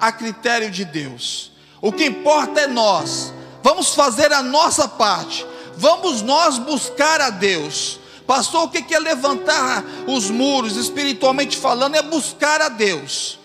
a 0.00 0.10
critério 0.10 0.70
de 0.70 0.86
Deus. 0.86 1.52
O 1.82 1.92
que 1.92 2.06
importa 2.06 2.62
é 2.62 2.66
nós. 2.66 3.34
Vamos 3.62 3.94
fazer 3.94 4.32
a 4.32 4.42
nossa 4.42 4.88
parte. 4.88 5.46
Vamos 5.76 6.22
nós 6.22 6.56
buscar 6.56 7.20
a 7.20 7.28
Deus. 7.28 7.99
Pastor, 8.30 8.66
o 8.66 8.68
que 8.68 8.94
é 8.94 8.98
levantar 9.00 9.84
os 10.06 10.30
muros, 10.30 10.76
espiritualmente 10.76 11.56
falando? 11.56 11.96
É 11.96 12.02
buscar 12.02 12.62
a 12.62 12.68
Deus. 12.68 13.40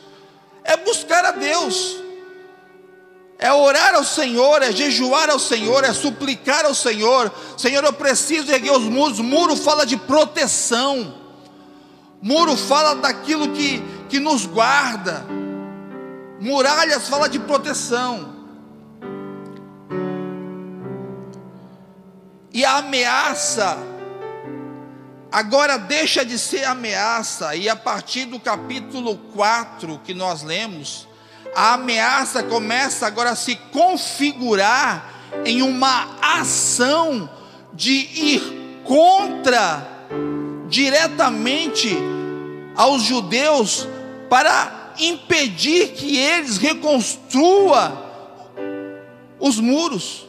É 0.64 0.78
buscar 0.78 1.26
a 1.26 1.32
Deus. 1.32 1.98
É 3.40 3.52
orar 3.52 3.96
ao 3.96 4.04
Senhor, 4.04 4.62
é 4.62 4.72
jejuar 4.72 5.32
ao 5.32 5.40
Senhor, 5.40 5.84
é 5.84 5.92
suplicar 5.92 6.66
ao 6.66 6.76
Senhor. 6.76 7.34
Senhor, 7.58 7.84
eu 7.84 7.94
preciso 7.94 8.52
erguer 8.52 8.74
os 8.74 8.84
muros. 8.84 9.20
Muro 9.20 9.56
fala 9.56 9.88
de 9.88 9.98
proteção. 9.98 11.16
Muro 12.22 12.56
fala 12.56 12.94
daquilo 12.94 13.50
que, 13.54 13.82
que 14.08 14.20
nos 14.20 14.46
guarda. 14.46 15.26
Muralhas 16.40 17.10
fala 17.10 17.28
de 17.28 17.40
proteção. 17.40 18.36
E 22.54 22.64
a 22.64 22.78
ameaça 22.78 23.95
agora 25.36 25.78
deixa 25.78 26.24
de 26.24 26.40
ser 26.40 26.64
ameaça, 26.64 27.58
e 27.58 27.68
a 27.68 27.76
partir 27.76 28.24
do 28.24 28.40
capítulo 28.40 29.18
4 29.34 30.00
que 30.02 30.14
nós 30.14 30.44
lemos, 30.44 31.10
a 31.54 31.74
ameaça 31.74 32.42
começa 32.42 33.06
agora 33.06 33.32
a 33.32 33.36
se 33.36 33.58
configurar 33.74 35.14
em 35.44 35.62
uma 35.62 36.08
ação 36.22 37.30
de 37.74 37.92
ir 37.92 38.82
contra 38.86 39.86
diretamente 40.70 41.98
aos 42.74 43.02
judeus 43.04 43.86
para 44.30 44.94
impedir 44.98 45.90
que 45.90 46.18
eles 46.18 46.56
reconstruam 46.56 48.06
os 49.38 49.60
muros. 49.60 50.28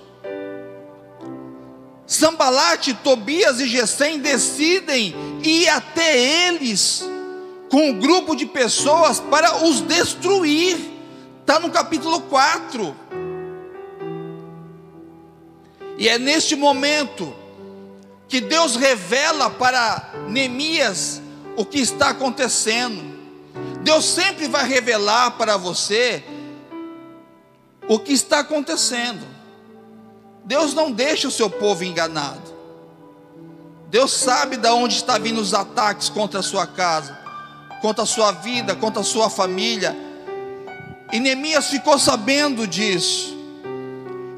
Sambalate, 2.06 2.94
Tobias 2.94 3.58
e 3.58 3.66
Gesem 3.66 4.20
decidem 4.20 5.14
ir 5.42 5.68
até 5.68 6.16
eles 6.46 7.04
com 7.68 7.90
um 7.90 7.98
grupo 7.98 8.36
de 8.36 8.46
pessoas 8.46 9.18
para 9.18 9.64
os 9.64 9.80
destruir. 9.80 10.78
Está 11.40 11.58
no 11.58 11.70
capítulo 11.70 12.20
4. 12.22 12.96
E 15.98 16.08
é 16.08 16.18
neste 16.18 16.54
momento 16.54 17.34
que 18.28 18.40
Deus 18.40 18.76
revela 18.76 19.50
para 19.50 20.12
Neemias 20.28 21.20
o 21.56 21.64
que 21.64 21.80
está 21.80 22.10
acontecendo. 22.10 23.16
Deus 23.82 24.04
sempre 24.04 24.46
vai 24.46 24.68
revelar 24.68 25.32
para 25.32 25.56
você 25.56 26.22
o 27.88 27.98
que 27.98 28.12
está 28.12 28.40
acontecendo. 28.40 29.35
Deus 30.46 30.72
não 30.72 30.92
deixa 30.92 31.26
o 31.26 31.30
seu 31.30 31.50
povo 31.50 31.82
enganado. 31.82 32.54
Deus 33.90 34.12
sabe 34.12 34.56
de 34.56 34.68
onde 34.68 34.94
está 34.94 35.18
vindo 35.18 35.40
os 35.40 35.52
ataques 35.52 36.08
contra 36.08 36.38
a 36.38 36.42
sua 36.42 36.68
casa, 36.68 37.18
contra 37.82 38.04
a 38.04 38.06
sua 38.06 38.30
vida, 38.30 38.76
contra 38.76 39.00
a 39.00 39.04
sua 39.04 39.28
família. 39.28 39.94
E 41.12 41.18
Neemias 41.18 41.66
ficou 41.66 41.98
sabendo 41.98 42.64
disso. 42.64 43.36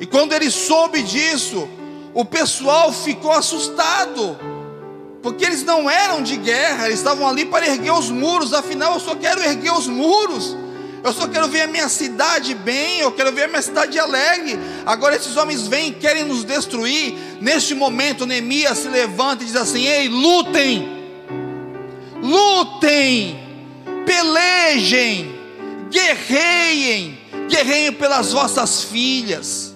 E 0.01 0.07
quando 0.07 0.33
ele 0.33 0.51
soube 0.51 1.03
disso, 1.03 1.68
o 2.14 2.25
pessoal 2.25 2.90
ficou 2.90 3.33
assustado, 3.33 4.38
porque 5.23 5.44
eles 5.44 5.62
não 5.62 5.90
eram 5.90 6.23
de 6.23 6.37
guerra, 6.37 6.87
eles 6.87 7.01
estavam 7.01 7.29
ali 7.29 7.44
para 7.44 7.66
erguer 7.66 7.92
os 7.92 8.11
muros, 8.11 8.55
afinal 8.55 8.94
eu 8.94 9.01
só 9.01 9.14
quero 9.14 9.42
erguer 9.42 9.73
os 9.73 9.87
muros. 9.87 10.57
Eu 11.09 11.14
só 11.14 11.27
quero 11.27 11.49
ver 11.49 11.62
a 11.62 11.66
minha 11.66 11.88
cidade 11.88 12.55
bem, 12.55 13.01
eu 13.01 13.11
quero 13.11 13.33
ver 13.33 13.44
a 13.44 13.49
minha 13.49 13.62
cidade 13.62 13.99
alegre. 13.99 14.59
Agora 14.85 15.16
esses 15.16 15.35
homens 15.38 15.66
vêm 15.66 15.88
e 15.88 15.92
querem 15.92 16.23
nos 16.23 16.44
destruir. 16.44 17.14
Neste 17.40 17.75
momento, 17.75 18.27
Neemias 18.27 18.77
se 18.77 18.88
levanta 18.88 19.42
e 19.42 19.47
diz 19.47 19.57
assim: 19.57 19.87
Ei, 19.87 20.07
lutem, 20.07 20.87
lutem, 22.23 23.40
pelejem, 24.05 25.35
guerreiem, 25.90 27.18
guerreiem 27.49 27.92
pelas 27.92 28.31
vossas 28.31 28.85
filhas. 28.85 29.75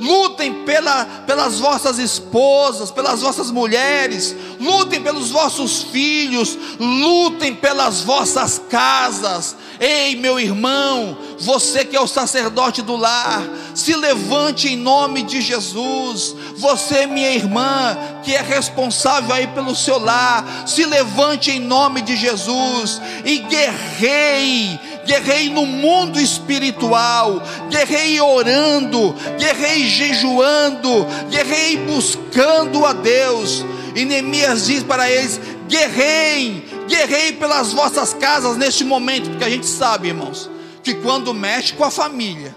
Lutem 0.00 0.64
pela, 0.64 1.04
pelas 1.28 1.60
vossas 1.60 2.00
esposas, 2.00 2.90
pelas 2.90 3.20
vossas 3.20 3.52
mulheres, 3.52 4.34
lutem 4.58 5.00
pelos 5.00 5.30
vossos 5.30 5.84
filhos, 5.84 6.58
lutem 6.80 7.54
pelas 7.54 8.00
vossas 8.00 8.60
casas. 8.68 9.54
Ei, 9.84 10.14
meu 10.14 10.38
irmão, 10.38 11.18
você 11.40 11.84
que 11.84 11.96
é 11.96 12.00
o 12.00 12.06
sacerdote 12.06 12.82
do 12.82 12.94
lar, 12.94 13.42
se 13.74 13.96
levante 13.96 14.68
em 14.68 14.76
nome 14.76 15.24
de 15.24 15.40
Jesus. 15.40 16.36
Você, 16.56 17.04
minha 17.04 17.32
irmã, 17.32 17.98
que 18.22 18.32
é 18.32 18.40
responsável 18.40 19.34
aí 19.34 19.48
pelo 19.48 19.74
seu 19.74 19.98
lar, 19.98 20.68
se 20.68 20.84
levante 20.84 21.50
em 21.50 21.58
nome 21.58 22.00
de 22.00 22.14
Jesus 22.14 23.02
e 23.24 23.38
guerreie 23.38 24.78
guerrei 25.04 25.50
no 25.50 25.66
mundo 25.66 26.20
espiritual, 26.20 27.42
guerrei 27.68 28.20
orando, 28.20 29.12
guerrei 29.36 29.84
jejuando, 29.86 31.04
guerrei 31.28 31.76
buscando 31.78 32.86
a 32.86 32.92
Deus. 32.92 33.64
E 33.94 34.04
Neemias 34.04 34.66
diz 34.66 34.82
para 34.82 35.10
eles: 35.10 35.40
guerrei, 35.68 36.64
guerrei 36.88 37.32
pelas 37.32 37.72
vossas 37.72 38.14
casas 38.14 38.56
neste 38.56 38.84
momento, 38.84 39.30
porque 39.30 39.44
a 39.44 39.50
gente 39.50 39.66
sabe, 39.66 40.08
irmãos, 40.08 40.50
que 40.82 40.94
quando 40.94 41.32
mexe 41.32 41.72
com 41.74 41.84
a 41.84 41.90
família, 41.90 42.54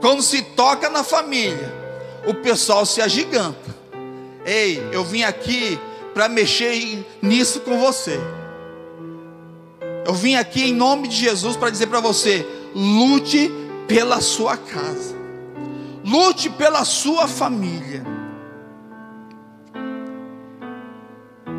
quando 0.00 0.22
se 0.22 0.42
toca 0.42 0.88
na 0.88 1.04
família, 1.04 1.74
o 2.26 2.34
pessoal 2.34 2.86
se 2.86 3.00
agiganta. 3.00 3.76
Ei, 4.44 4.82
eu 4.92 5.04
vim 5.04 5.22
aqui 5.22 5.78
para 6.14 6.28
mexer 6.28 7.04
nisso 7.20 7.60
com 7.60 7.78
você. 7.78 8.18
Eu 10.06 10.14
vim 10.14 10.34
aqui 10.34 10.70
em 10.70 10.74
nome 10.74 11.08
de 11.08 11.16
Jesus 11.16 11.56
para 11.56 11.70
dizer 11.70 11.86
para 11.86 12.00
você: 12.00 12.46
lute 12.74 13.50
pela 13.86 14.20
sua 14.20 14.56
casa, 14.56 15.14
lute 16.04 16.48
pela 16.50 16.84
sua 16.84 17.28
família. 17.28 18.04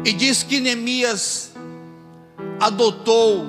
E 0.04 0.12
diz 0.12 0.42
que 0.42 0.60
Neemias 0.60 1.51
adotou 2.62 3.44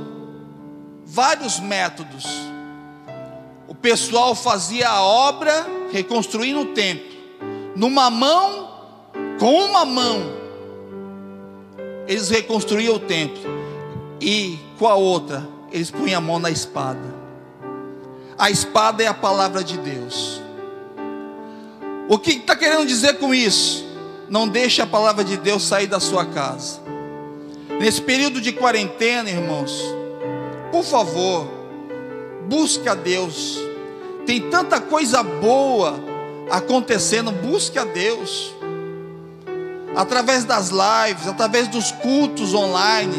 vários 1.05 1.61
métodos. 1.61 2.25
O 3.69 3.75
pessoal 3.75 4.35
fazia 4.35 4.89
a 4.89 5.03
obra 5.03 5.67
reconstruindo 5.93 6.61
o 6.61 6.67
templo, 6.67 7.13
numa 7.77 8.09
mão, 8.09 8.71
com 9.39 9.53
uma 9.53 9.85
mão, 9.85 10.33
eles 12.09 12.31
reconstruíam 12.31 12.95
o 12.95 12.99
templo, 12.99 13.43
e 14.19 14.59
com 14.79 14.89
a 14.89 14.95
outra, 14.95 15.47
eles 15.71 15.91
punham 15.91 16.17
a 16.17 16.21
mão 16.21 16.39
na 16.39 16.51
espada. 16.51 17.23
A 18.39 18.51
espada 18.51 19.03
é 19.03 19.07
a 19.09 19.15
palavra 19.15 19.63
de 19.63 19.77
Deus. 19.77 20.41
O 22.09 22.19
que 22.19 22.31
está 22.33 22.57
querendo 22.57 22.87
dizer 22.87 23.19
com 23.19 23.35
isso? 23.35 23.85
Não 24.31 24.49
deixe 24.49 24.81
a 24.81 24.87
palavra 24.87 25.23
de 25.23 25.37
Deus 25.37 25.65
sair 25.65 25.87
da 25.87 26.01
sua 26.01 26.25
casa. 26.25 26.81
Nesse 27.83 28.01
período 28.01 28.41
de 28.41 28.53
quarentena, 28.53 29.29
irmãos, 29.29 29.83
por 30.71 30.85
favor, 30.85 31.51
busque 32.49 32.89
a 32.89 32.95
Deus. 32.95 33.59
Tem 34.25 34.41
tanta 34.41 34.81
coisa 34.81 35.21
boa 35.21 35.99
acontecendo, 36.49 37.33
busque 37.33 37.81
a 37.81 37.85
Deus. 37.85 38.55
Através 39.97 40.45
das 40.45 40.69
lives, 40.71 41.27
através 41.27 41.67
dos 41.67 41.91
cultos 41.91 42.55
online. 42.55 43.19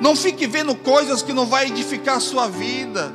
Não 0.00 0.16
fique 0.16 0.48
vendo 0.48 0.74
coisas 0.74 1.22
que 1.22 1.32
não 1.32 1.46
vai 1.46 1.68
edificar 1.68 2.16
a 2.16 2.20
sua 2.20 2.48
vida. 2.48 3.12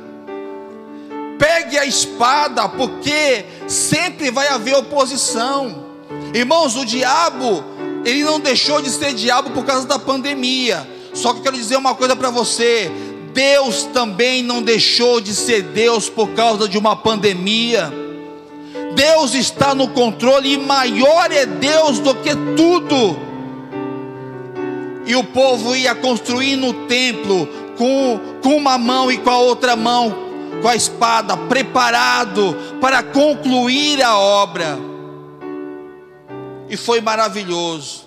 Pegue 1.38 1.76
a 1.76 1.84
espada, 1.84 2.66
porque 2.70 3.44
sempre 3.68 4.30
vai 4.30 4.48
haver 4.48 4.76
oposição. 4.76 5.84
Irmãos, 6.32 6.74
o 6.74 6.86
diabo, 6.86 7.75
ele 8.06 8.24
não 8.24 8.38
deixou 8.38 8.80
de 8.80 8.88
ser 8.88 9.12
diabo 9.12 9.50
por 9.50 9.64
causa 9.64 9.86
da 9.86 9.98
pandemia. 9.98 10.88
Só 11.12 11.32
que 11.32 11.40
eu 11.40 11.42
quero 11.42 11.56
dizer 11.56 11.76
uma 11.76 11.94
coisa 11.94 12.14
para 12.14 12.30
você: 12.30 12.90
Deus 13.34 13.82
também 13.92 14.42
não 14.42 14.62
deixou 14.62 15.20
de 15.20 15.34
ser 15.34 15.62
Deus 15.62 16.08
por 16.08 16.28
causa 16.30 16.68
de 16.68 16.78
uma 16.78 16.94
pandemia. 16.94 17.92
Deus 18.94 19.34
está 19.34 19.74
no 19.74 19.88
controle 19.88 20.54
e 20.54 20.56
maior 20.56 21.30
é 21.32 21.44
Deus 21.44 21.98
do 21.98 22.14
que 22.14 22.30
tudo. 22.56 23.18
E 25.04 25.14
o 25.16 25.24
povo 25.24 25.74
ia 25.74 25.94
construir 25.94 26.56
no 26.56 26.72
templo 26.86 27.46
com, 27.76 28.20
com 28.42 28.56
uma 28.56 28.78
mão 28.78 29.10
e 29.10 29.18
com 29.18 29.30
a 29.30 29.38
outra 29.38 29.76
mão 29.76 30.26
com 30.62 30.68
a 30.68 30.76
espada, 30.76 31.36
preparado 31.36 32.56
para 32.80 33.02
concluir 33.02 34.02
a 34.02 34.16
obra. 34.16 34.78
E 36.68 36.76
foi 36.76 37.00
maravilhoso. 37.00 38.06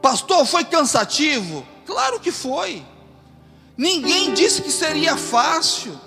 Pastor, 0.00 0.46
foi 0.46 0.64
cansativo? 0.64 1.66
Claro 1.84 2.20
que 2.20 2.30
foi. 2.30 2.84
Ninguém 3.76 4.32
disse 4.32 4.62
que 4.62 4.70
seria 4.70 5.16
fácil. 5.16 5.98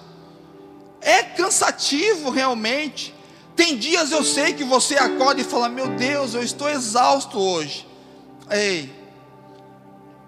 É 1.02 1.24
cansativo 1.24 2.30
realmente. 2.30 3.14
Tem 3.56 3.78
dias 3.78 4.12
eu 4.12 4.24
sei 4.24 4.54
que 4.54 4.64
você 4.64 4.96
acorda 4.96 5.42
e 5.42 5.44
fala: 5.44 5.70
Meu 5.70 5.90
Deus, 5.90 6.34
eu 6.34 6.42
estou 6.42 6.70
exausto 6.70 7.38
hoje. 7.38 7.86
Ei, 8.50 8.90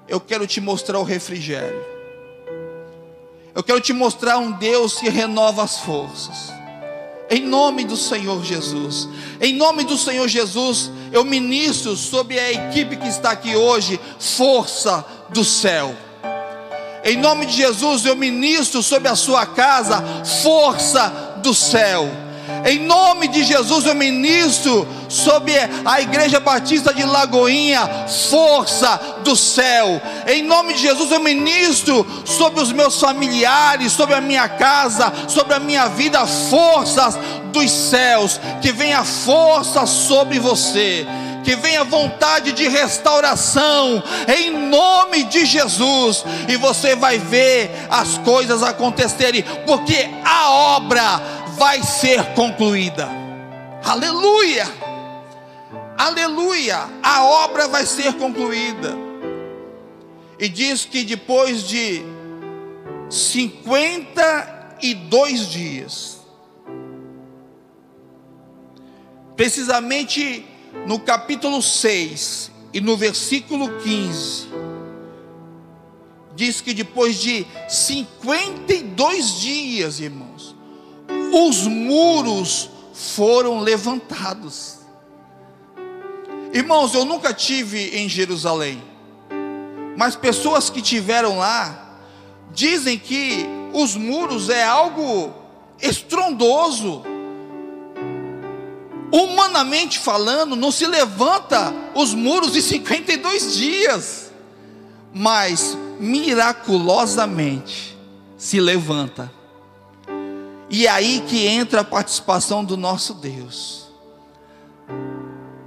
eu 0.08 0.20
quero 0.20 0.46
te 0.46 0.60
mostrar 0.60 1.00
o 1.00 1.04
refrigério. 1.04 1.82
Eu 3.54 3.64
quero 3.64 3.82
te 3.82 3.94
mostrar 3.94 4.38
um 4.38 4.52
Deus 4.52 5.00
que 5.00 5.10
renova 5.10 5.64
as 5.64 5.78
forças. 5.78 6.52
Em 7.30 7.42
nome 7.42 7.86
do 7.86 7.96
Senhor 7.96 8.44
Jesus. 8.44 9.08
Em 9.40 9.56
nome 9.56 9.84
do 9.84 9.98
Senhor 9.98 10.28
Jesus, 10.28 10.92
eu 11.12 11.26
ministro 11.26 11.96
sobre 11.96 12.40
a 12.40 12.52
equipe 12.52 12.96
que 12.98 13.08
está 13.08 13.32
aqui 13.32 13.56
hoje, 13.56 14.00
força 14.20 15.06
do 15.30 15.44
céu. 15.44 15.96
Em 17.04 17.18
nome 17.18 17.46
de 17.46 17.54
Jesus, 17.54 18.06
eu 18.06 18.16
ministro 18.16 18.84
sobre 18.84 19.10
a 19.10 19.16
sua 19.16 19.46
casa, 19.46 20.02
força 20.44 21.38
do 21.42 21.54
céu 21.54 22.10
em 22.66 22.80
nome 22.80 23.28
de 23.28 23.44
Jesus 23.44 23.86
eu 23.86 23.96
ministro 23.96 24.88
sobre 25.10 25.54
a 25.84 26.02
Igreja 26.02 26.40
Batista 26.40 26.94
de 26.94 27.04
Lagoinha, 27.04 28.08
força 28.30 29.20
do 29.24 29.36
céu. 29.36 30.02
Em 30.28 30.42
nome 30.44 30.74
de 30.74 30.82
Jesus 30.82 31.12
eu 31.12 31.20
ministro 31.20 32.06
sobre 32.26 32.62
os 32.62 32.72
meus 32.72 33.00
familiares, 33.00 33.92
sobre 33.92 34.16
a 34.16 34.22
minha 34.22 34.48
casa, 34.48 35.12
sobre 35.28 35.54
a 35.54 35.60
minha 35.60 35.88
vida, 35.88 36.26
forças 36.26 37.18
dos 37.52 37.70
céus. 37.72 38.40
Que 38.62 38.72
venha 38.72 39.04
força 39.04 39.86
sobre 39.86 40.40
você 40.40 41.06
que 41.44 41.56
venha 41.56 41.84
vontade 41.84 42.52
de 42.52 42.68
restauração, 42.68 44.04
em 44.28 44.52
nome 44.52 45.24
de 45.24 45.46
Jesus, 45.46 46.24
e 46.48 46.56
você 46.56 46.96
vai 46.96 47.18
ver 47.18 47.88
as 47.90 48.18
coisas 48.20 48.62
acontecerem, 48.64 49.44
porque 49.66 50.08
a 50.24 50.52
obra 50.52 51.41
vai 51.52 51.84
ser 51.84 52.34
concluída. 52.34 53.08
Aleluia! 53.84 54.66
Aleluia! 55.98 56.90
A 57.04 57.24
obra 57.24 57.68
vai 57.68 57.86
ser 57.86 58.14
concluída. 58.14 58.96
E 60.40 60.48
diz 60.50 60.86
que 60.86 61.04
depois 61.04 61.68
de 61.68 62.02
52 63.10 65.48
dias, 65.48 66.22
precisamente 69.36 70.46
no 70.88 71.00
capítulo 71.00 71.62
6 71.62 72.50
e 72.74 72.82
no 72.82 72.98
versículo 72.98 73.78
15, 73.80 74.48
diz 76.36 76.60
que 76.62 76.74
depois 76.74 77.20
de 77.20 77.46
52 77.70 79.42
dias, 79.42 80.00
irmãos, 80.00 80.56
os 81.32 81.66
muros 81.66 82.70
foram 82.94 83.60
levantados. 83.60 84.80
Irmãos, 86.54 86.94
eu 86.94 87.06
nunca 87.06 87.34
tive 87.34 87.98
em 87.98 88.10
Jerusalém, 88.10 88.84
mas 89.98 90.16
pessoas 90.16 90.70
que 90.70 90.82
tiveram 90.82 91.38
lá 91.38 91.98
dizem 92.54 93.00
que 93.00 93.46
os 93.74 93.96
muros 93.96 94.50
é 94.50 94.64
algo 94.64 95.34
estrondoso. 95.82 97.04
Humanamente 99.14 99.98
falando, 100.00 100.56
não 100.56 100.72
se 100.72 100.86
levanta 100.86 101.74
os 101.96 102.14
muros 102.14 102.56
em 102.56 102.62
52 102.62 103.56
dias, 103.56 104.32
mas 105.14 105.78
miraculosamente 106.00 107.98
se 108.38 108.60
levanta 108.60 109.41
e 110.72 110.88
aí 110.88 111.22
que 111.28 111.46
entra 111.46 111.82
a 111.82 111.84
participação 111.84 112.64
do 112.64 112.78
nosso 112.78 113.14
Deus. 113.14 113.92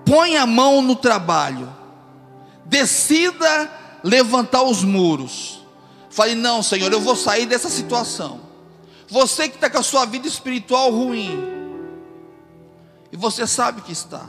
Põe 0.07 0.39
a 0.39 0.47
mão 0.47 0.81
no 0.81 0.97
trabalho. 0.97 1.71
Decida 2.65 3.71
levantar 4.03 4.63
os 4.63 4.83
muros. 4.83 5.61
Fale: 6.09 6.35
Não, 6.35 6.63
Senhor, 6.63 6.91
eu 6.91 7.01
vou 7.01 7.15
sair 7.15 7.45
dessa 7.45 7.69
situação. 7.69 8.41
Você 9.07 9.47
que 9.47 9.57
está 9.57 9.69
com 9.69 9.79
a 9.79 9.83
sua 9.83 10.07
vida 10.07 10.27
espiritual 10.27 10.91
ruim, 10.91 11.39
e 13.13 13.17
você 13.17 13.47
sabe 13.47 13.83
que 13.83 13.93
está. 13.93 14.27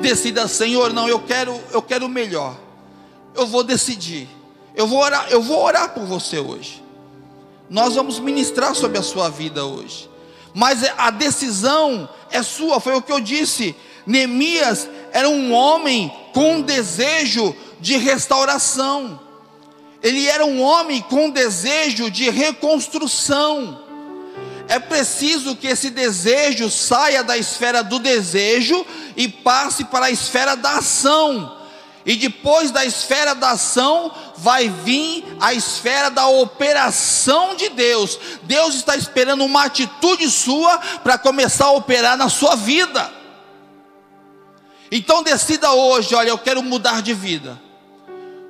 Decida, 0.00 0.48
Senhor, 0.48 0.94
não, 0.94 1.06
eu 1.08 1.20
quero, 1.20 1.60
eu 1.72 1.82
quero 1.82 2.08
melhor. 2.08 2.56
Eu 3.34 3.46
vou 3.46 3.62
decidir. 3.62 4.28
Eu 4.74 4.86
vou 4.86 4.98
orar, 4.98 5.28
eu 5.30 5.42
vou 5.42 5.62
orar 5.62 5.92
por 5.92 6.04
você 6.04 6.38
hoje. 6.38 6.85
Nós 7.68 7.94
vamos 7.94 8.18
ministrar 8.18 8.74
sobre 8.74 8.98
a 8.98 9.02
sua 9.02 9.28
vida 9.28 9.64
hoje. 9.64 10.08
Mas 10.54 10.78
a 10.96 11.10
decisão 11.10 12.08
é 12.30 12.42
sua, 12.42 12.80
foi 12.80 12.94
o 12.94 13.02
que 13.02 13.12
eu 13.12 13.20
disse. 13.20 13.74
Neemias 14.06 14.88
era 15.12 15.28
um 15.28 15.52
homem 15.52 16.12
com 16.32 16.60
desejo 16.60 17.54
de 17.80 17.96
restauração. 17.96 19.20
Ele 20.02 20.26
era 20.26 20.44
um 20.44 20.62
homem 20.62 21.02
com 21.02 21.30
desejo 21.30 22.10
de 22.10 22.30
reconstrução. 22.30 23.84
É 24.68 24.78
preciso 24.78 25.56
que 25.56 25.66
esse 25.66 25.90
desejo 25.90 26.70
saia 26.70 27.22
da 27.22 27.36
esfera 27.36 27.82
do 27.82 27.98
desejo 27.98 28.84
e 29.16 29.28
passe 29.28 29.84
para 29.84 30.06
a 30.06 30.10
esfera 30.10 30.56
da 30.56 30.78
ação. 30.78 31.55
E 32.06 32.14
depois 32.14 32.70
da 32.70 32.84
esfera 32.84 33.34
da 33.34 33.50
ação, 33.50 34.12
vai 34.36 34.68
vir 34.68 35.24
a 35.40 35.52
esfera 35.52 36.08
da 36.08 36.28
operação 36.28 37.56
de 37.56 37.68
Deus. 37.70 38.16
Deus 38.44 38.76
está 38.76 38.94
esperando 38.96 39.44
uma 39.44 39.64
atitude 39.64 40.30
sua 40.30 40.78
para 41.02 41.18
começar 41.18 41.64
a 41.64 41.72
operar 41.72 42.16
na 42.16 42.28
sua 42.28 42.54
vida. 42.54 43.12
Então 44.88 45.20
decida 45.24 45.72
hoje: 45.72 46.14
olha, 46.14 46.28
eu 46.28 46.38
quero 46.38 46.62
mudar 46.62 47.02
de 47.02 47.12
vida. 47.12 47.60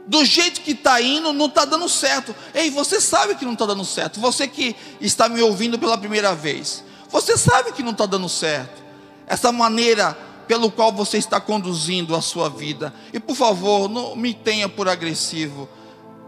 Do 0.06 0.22
jeito 0.22 0.60
que 0.60 0.72
está 0.72 1.00
indo, 1.00 1.32
não 1.32 1.46
está 1.46 1.64
dando 1.64 1.88
certo. 1.88 2.36
Ei, 2.54 2.70
você 2.70 3.00
sabe 3.00 3.36
que 3.36 3.44
não 3.46 3.54
está 3.54 3.64
dando 3.64 3.86
certo. 3.86 4.20
Você 4.20 4.46
que 4.46 4.76
está 5.00 5.30
me 5.30 5.40
ouvindo 5.42 5.78
pela 5.78 5.96
primeira 5.96 6.34
vez, 6.34 6.84
você 7.08 7.38
sabe 7.38 7.72
que 7.72 7.82
não 7.82 7.92
está 7.92 8.04
dando 8.04 8.28
certo. 8.28 8.84
Essa 9.26 9.50
maneira 9.50 10.16
pelo 10.46 10.70
qual 10.70 10.92
você 10.92 11.18
está 11.18 11.40
conduzindo 11.40 12.14
a 12.14 12.20
sua 12.20 12.48
vida. 12.48 12.92
E 13.12 13.18
por 13.18 13.36
favor, 13.36 13.88
não 13.88 14.14
me 14.16 14.32
tenha 14.32 14.68
por 14.68 14.88
agressivo, 14.88 15.68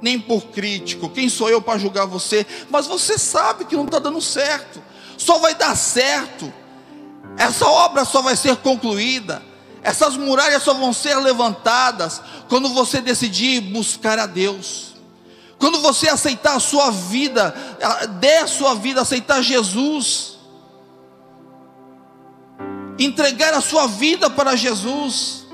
nem 0.01 0.19
por 0.19 0.43
crítico. 0.47 1.09
Quem 1.09 1.29
sou 1.29 1.49
eu 1.49 1.63
para 1.63 1.79
julgar 1.79 2.07
você? 2.07 2.47
Mas 2.71 2.87
você 2.87 3.19
sabe 3.19 3.65
que 3.65 3.77
não 3.77 3.85
está 3.85 3.99
dando 3.99 4.21
certo. 4.21 4.83
Só 5.17 5.39
vai 5.39 5.55
dar 5.55 5.77
certo. 5.77 6.53
Essa 7.37 7.67
obra 7.67 8.05
só 8.05 8.23
vai 8.23 8.37
ser 8.37 8.57
concluída. 8.57 9.43
Essas 9.83 10.17
muralhas 10.17 10.63
só 10.63 10.75
vão 10.75 10.93
ser 10.93 11.17
levantadas 11.17 12.21
quando 12.49 12.69
você 12.71 13.01
decidir 13.01 13.61
buscar 13.61 14.19
a 14.19 14.27
Deus. 14.27 14.89
Quando 15.59 15.81
você 15.81 16.09
aceitar 16.09 16.57
a 16.57 16.61
sua 16.61 16.91
vida, 16.91 17.55
der 18.21 18.45
a 18.45 18.47
sua 18.47 18.75
vida, 18.75 19.03
aceitar 19.03 19.43
Jesus 19.43 20.38
entregar 22.99 23.55
a 23.55 23.61
sua 23.61 23.87
vida 23.87 24.29
para 24.29 24.57
Jesus, 24.57 25.47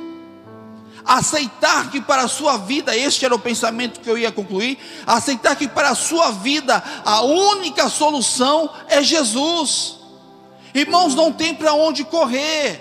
aceitar 1.05 1.91
que 1.91 2.01
para 2.01 2.23
a 2.23 2.29
sua 2.29 2.57
vida, 2.57 2.97
este 2.97 3.25
era 3.25 3.35
o 3.35 3.39
pensamento 3.39 4.01
que 4.01 4.09
eu 4.09 4.17
ia 4.17 4.33
concluir, 4.33 4.79
aceitar 5.07 5.55
que 5.57 5.69
para 5.69 5.91
a 5.91 5.95
sua 5.95 6.31
vida 6.31 6.83
a 7.05 7.23
única 7.23 7.89
solução 7.89 8.71
é 8.89 9.03
Jesus. 9.03 9.97
Irmãos, 10.75 11.15
não 11.15 11.33
tem 11.33 11.55
para 11.55 11.73
onde 11.73 12.05
correr. 12.05 12.81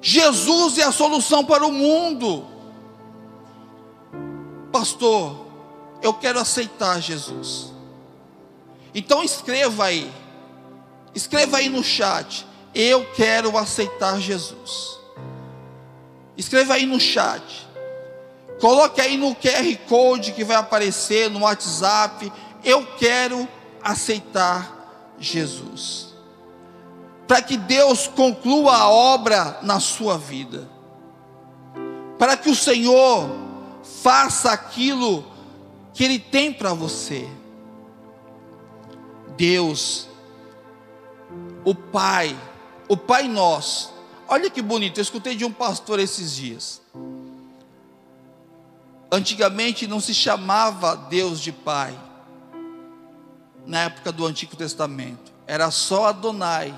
Jesus 0.00 0.78
é 0.78 0.84
a 0.84 0.92
solução 0.92 1.44
para 1.44 1.66
o 1.66 1.72
mundo. 1.72 2.46
Pastor, 4.70 5.46
eu 6.02 6.12
quero 6.12 6.38
aceitar 6.38 7.00
Jesus. 7.00 7.72
Então 8.94 9.24
escreva 9.24 9.86
aí 9.86 10.12
Escreva 11.14 11.58
aí 11.58 11.68
no 11.68 11.82
chat. 11.84 12.44
Eu 12.74 13.04
quero 13.14 13.56
aceitar 13.56 14.18
Jesus. 14.20 14.98
Escreva 16.36 16.74
aí 16.74 16.86
no 16.86 16.98
chat. 16.98 17.68
Coloque 18.60 19.00
aí 19.00 19.16
no 19.16 19.34
QR 19.34 19.76
Code 19.88 20.32
que 20.32 20.44
vai 20.44 20.56
aparecer 20.56 21.30
no 21.30 21.40
WhatsApp. 21.40 22.32
Eu 22.64 22.86
quero 22.96 23.46
aceitar 23.82 25.14
Jesus. 25.18 26.14
Para 27.26 27.40
que 27.40 27.56
Deus 27.56 28.06
conclua 28.06 28.76
a 28.76 28.88
obra 28.88 29.58
na 29.62 29.80
sua 29.80 30.18
vida. 30.18 30.68
Para 32.18 32.36
que 32.36 32.50
o 32.50 32.56
Senhor 32.56 33.28
faça 34.02 34.50
aquilo 34.50 35.24
que 35.92 36.04
Ele 36.04 36.18
tem 36.18 36.52
para 36.52 36.74
você. 36.74 37.28
Deus, 39.36 40.08
o 41.64 41.74
Pai, 41.74 42.36
o 42.88 42.96
Pai 42.96 43.28
Nosso. 43.28 43.92
Olha 44.28 44.48
que 44.50 44.62
bonito, 44.62 44.98
eu 44.98 45.02
escutei 45.02 45.34
de 45.36 45.44
um 45.44 45.52
pastor 45.52 45.98
esses 46.00 46.34
dias. 46.34 46.80
Antigamente 49.10 49.86
não 49.86 50.00
se 50.00 50.14
chamava 50.14 50.96
Deus 50.96 51.40
de 51.40 51.52
Pai, 51.52 51.96
na 53.66 53.84
época 53.84 54.12
do 54.12 54.26
Antigo 54.26 54.56
Testamento, 54.56 55.32
era 55.46 55.70
só 55.70 56.06
Adonai, 56.06 56.74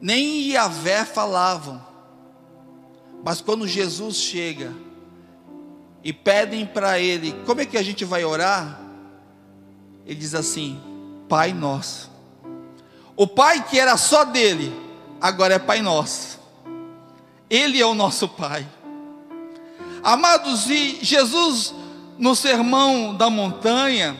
nem 0.00 0.50
Yahvé 0.50 1.04
falavam, 1.04 1.84
mas 3.24 3.40
quando 3.40 3.66
Jesus 3.66 4.16
chega 4.16 4.72
e 6.04 6.12
pedem 6.12 6.64
para 6.64 6.98
ele, 6.98 7.32
como 7.44 7.60
é 7.60 7.66
que 7.66 7.76
a 7.76 7.82
gente 7.82 8.04
vai 8.04 8.24
orar? 8.24 8.80
Ele 10.06 10.14
diz 10.14 10.34
assim: 10.34 10.80
Pai 11.28 11.52
nosso. 11.52 12.10
O 13.18 13.26
Pai 13.26 13.64
que 13.68 13.76
era 13.76 13.96
só 13.96 14.22
dele, 14.22 14.72
agora 15.20 15.54
é 15.54 15.58
Pai 15.58 15.82
nosso. 15.82 16.38
Ele 17.50 17.82
é 17.82 17.84
o 17.84 17.92
nosso 17.92 18.28
Pai. 18.28 18.64
Amados, 20.04 20.70
e 20.70 21.00
Jesus, 21.02 21.74
no 22.16 22.36
sermão 22.36 23.12
da 23.12 23.28
montanha, 23.28 24.16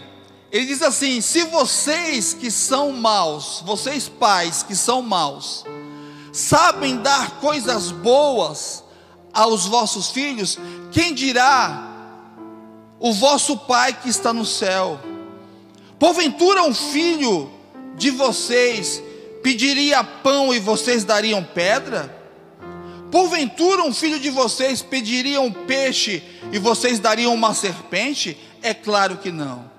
ele 0.50 0.66
diz 0.66 0.82
assim: 0.82 1.20
se 1.20 1.44
vocês 1.44 2.34
que 2.34 2.50
são 2.50 2.90
maus, 2.90 3.62
vocês 3.64 4.08
pais 4.08 4.64
que 4.64 4.74
são 4.74 5.00
maus, 5.00 5.64
sabem 6.32 6.96
dar 6.96 7.38
coisas 7.38 7.92
boas 7.92 8.82
aos 9.32 9.64
vossos 9.64 10.10
filhos, 10.10 10.58
quem 10.90 11.14
dirá 11.14 11.86
o 12.98 13.12
vosso 13.12 13.56
Pai 13.58 13.92
que 13.92 14.08
está 14.08 14.32
no 14.32 14.44
céu? 14.44 14.98
Porventura 16.00 16.64
um 16.64 16.74
filho 16.74 17.57
de 17.98 18.10
vocês 18.10 19.02
pediria 19.42 20.02
pão 20.02 20.54
e 20.54 20.58
vocês 20.58 21.04
dariam 21.04 21.44
pedra? 21.44 22.16
Porventura 23.10 23.82
um 23.82 23.92
filho 23.92 24.18
de 24.20 24.30
vocês 24.30 24.82
pediria 24.82 25.40
um 25.40 25.52
peixe 25.52 26.22
e 26.52 26.58
vocês 26.58 26.98
dariam 26.98 27.34
uma 27.34 27.54
serpente? 27.54 28.38
É 28.62 28.72
claro 28.72 29.16
que 29.16 29.30
não. 29.30 29.70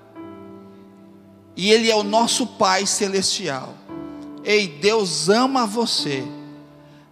E 1.55 1.71
Ele 1.71 1.89
é 1.89 1.95
o 1.95 2.03
nosso 2.03 2.45
Pai 2.45 2.85
celestial. 2.85 3.75
Ei, 4.43 4.67
Deus 4.67 5.29
ama 5.29 5.65
você. 5.65 6.23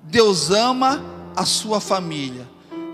Deus 0.04 0.50
ama 0.50 1.04
a 1.36 1.46
sua 1.46 1.80
família. 1.80 2.48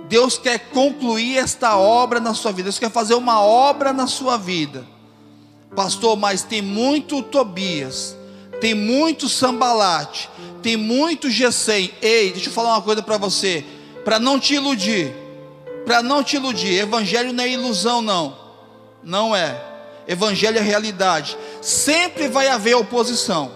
Deus 0.10 0.38
quer 0.38 0.60
concluir 0.71 1.38
esta 1.38 1.78
obra 1.78 2.19
na 2.19 2.34
sua 2.34 2.52
vida. 2.52 2.63
Deus 2.63 2.80
quer 2.80 2.91
fazer 2.91 3.13
uma 3.13 3.41
obra 3.41 3.93
na 3.93 4.08
sua 4.08 4.38
vida. 4.38 4.86
Pastor, 5.76 6.16
mas 6.16 6.44
tem 6.44 6.62
muito 6.62 7.22
Tobias, 7.22 8.16
tem 8.62 8.74
muito 8.74 9.28
Sambalate, 9.28 10.30
tem 10.62 10.78
muito 10.78 11.30
Gesem. 11.30 11.92
Ei, 12.02 12.32
deixa 12.32 12.50
eu 12.50 12.54
falar 12.54 12.74
uma 12.74 12.82
coisa 12.82 13.02
para 13.02 13.18
você, 13.18 13.66
para 14.06 14.20
não 14.20 14.40
te 14.40 14.54
iludir, 14.54 15.14
para 15.86 16.04
não 16.04 16.24
te 16.24 16.36
iludir. 16.36 16.80
Evangelho 16.80 17.34
não 17.34 17.44
é 17.44 17.50
ilusão, 17.50 18.02
não, 18.02 18.38
não 19.04 19.36
é. 19.36 19.60
Evangelho 20.08 20.58
é 20.58 20.62
realidade. 20.62 21.38
Sempre 21.62 22.28
vai 22.28 22.48
haver 22.48 22.76
oposição, 22.76 23.52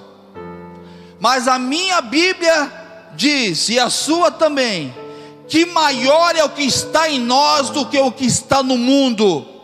mas 1.19 1.47
a 1.47 1.59
minha 1.59 2.01
Bíblia 2.01 2.71
diz, 3.15 3.69
e 3.69 3.79
a 3.79 3.89
sua 3.89 4.31
também, 4.31 4.93
que 5.47 5.65
maior 5.65 6.35
é 6.35 6.43
o 6.43 6.49
que 6.49 6.63
está 6.63 7.09
em 7.09 7.19
nós 7.19 7.69
do 7.69 7.85
que 7.85 7.99
o 7.99 8.11
que 8.11 8.25
está 8.25 8.61
no 8.61 8.77
mundo. 8.77 9.56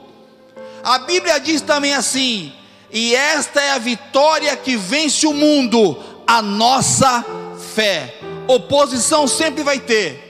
A 0.84 1.00
Bíblia 1.00 1.40
diz 1.40 1.62
também 1.62 1.94
assim: 1.94 2.52
e 2.92 3.16
esta 3.16 3.60
é 3.60 3.72
a 3.72 3.80
vitória 3.80 4.56
que 4.56 4.78
vence 4.78 5.26
o 5.26 5.34
mundo, 5.34 5.98
a 6.28 6.44
nossa 6.44 7.26
fé. 7.74 8.20
Oposição 8.48 9.28
sempre 9.28 9.64
vai 9.64 9.80
ter. 9.80 10.22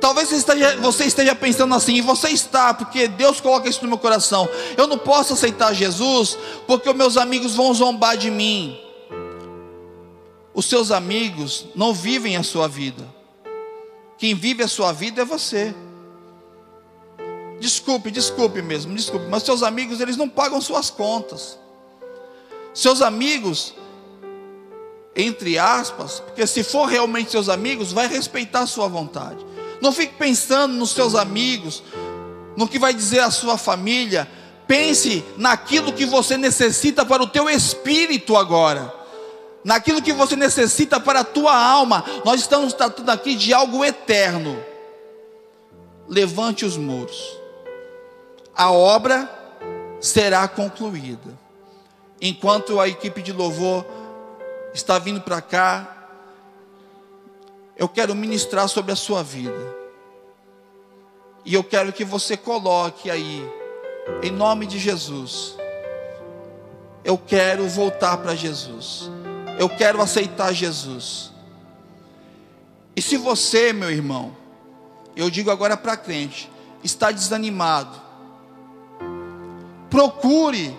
Talvez 0.00 0.28
você 0.28 0.36
esteja, 0.36 0.76
você 0.76 1.04
esteja, 1.04 1.34
pensando 1.34 1.74
assim, 1.74 1.94
e 1.96 2.00
você 2.00 2.28
está, 2.28 2.72
porque 2.72 3.08
Deus 3.08 3.40
coloca 3.40 3.68
isso 3.68 3.82
no 3.82 3.88
meu 3.88 3.98
coração. 3.98 4.48
Eu 4.76 4.86
não 4.86 4.96
posso 4.96 5.32
aceitar 5.32 5.74
Jesus, 5.74 6.38
porque 6.66 6.88
os 6.88 6.96
meus 6.96 7.16
amigos 7.16 7.56
vão 7.56 7.74
zombar 7.74 8.16
de 8.16 8.30
mim. 8.30 8.78
Os 10.54 10.66
seus 10.66 10.90
amigos 10.90 11.66
não 11.74 11.92
vivem 11.92 12.36
a 12.36 12.42
sua 12.42 12.68
vida. 12.68 13.06
Quem 14.16 14.34
vive 14.34 14.62
a 14.62 14.68
sua 14.68 14.92
vida 14.92 15.22
é 15.22 15.24
você. 15.24 15.74
Desculpe, 17.60 18.10
desculpe 18.10 18.62
mesmo, 18.62 18.96
desculpe, 18.96 19.26
mas 19.28 19.42
seus 19.42 19.62
amigos, 19.62 20.00
eles 20.00 20.16
não 20.16 20.26
pagam 20.26 20.62
suas 20.62 20.88
contas. 20.88 21.58
Seus 22.72 23.02
amigos, 23.02 23.74
entre 25.14 25.58
aspas, 25.58 26.20
porque 26.20 26.46
se 26.46 26.64
for 26.64 26.86
realmente 26.86 27.30
seus 27.30 27.50
amigos, 27.50 27.92
vai 27.92 28.08
respeitar 28.08 28.60
a 28.60 28.66
sua 28.66 28.88
vontade. 28.88 29.44
Não 29.82 29.92
fique 29.92 30.14
pensando 30.14 30.74
nos 30.74 30.92
seus 30.92 31.14
amigos, 31.14 31.82
no 32.56 32.66
que 32.66 32.78
vai 32.78 32.94
dizer 32.94 33.20
a 33.20 33.30
sua 33.30 33.58
família. 33.58 34.26
Pense 34.66 35.22
naquilo 35.36 35.92
que 35.92 36.06
você 36.06 36.38
necessita 36.38 37.04
para 37.04 37.22
o 37.22 37.26
teu 37.26 37.50
espírito 37.50 38.38
agora. 38.38 38.90
Naquilo 39.62 40.00
que 40.00 40.14
você 40.14 40.34
necessita 40.34 40.98
para 40.98 41.20
a 41.20 41.24
tua 41.24 41.54
alma. 41.54 42.02
Nós 42.24 42.40
estamos 42.40 42.72
tratando 42.72 43.10
aqui 43.10 43.34
de 43.34 43.52
algo 43.52 43.84
eterno. 43.84 44.58
Levante 46.08 46.64
os 46.64 46.78
muros 46.78 47.39
a 48.56 48.70
obra 48.70 49.28
será 50.00 50.46
concluída. 50.48 51.38
Enquanto 52.20 52.78
a 52.80 52.88
equipe 52.88 53.22
de 53.22 53.32
louvor 53.32 53.86
está 54.74 54.98
vindo 54.98 55.20
para 55.20 55.40
cá, 55.40 55.96
eu 57.76 57.88
quero 57.88 58.14
ministrar 58.14 58.68
sobre 58.68 58.92
a 58.92 58.96
sua 58.96 59.22
vida. 59.22 59.78
E 61.44 61.54
eu 61.54 61.64
quero 61.64 61.92
que 61.92 62.04
você 62.04 62.36
coloque 62.36 63.10
aí, 63.10 63.42
em 64.22 64.30
nome 64.30 64.66
de 64.66 64.78
Jesus. 64.78 65.56
Eu 67.02 67.16
quero 67.16 67.66
voltar 67.68 68.18
para 68.18 68.34
Jesus. 68.34 69.10
Eu 69.58 69.68
quero 69.68 70.02
aceitar 70.02 70.52
Jesus. 70.52 71.32
E 72.94 73.00
se 73.00 73.16
você, 73.16 73.72
meu 73.72 73.90
irmão, 73.90 74.36
eu 75.16 75.30
digo 75.30 75.50
agora 75.50 75.76
para 75.76 75.96
crente, 75.96 76.50
está 76.84 77.10
desanimado, 77.10 78.00
procure 79.90 80.74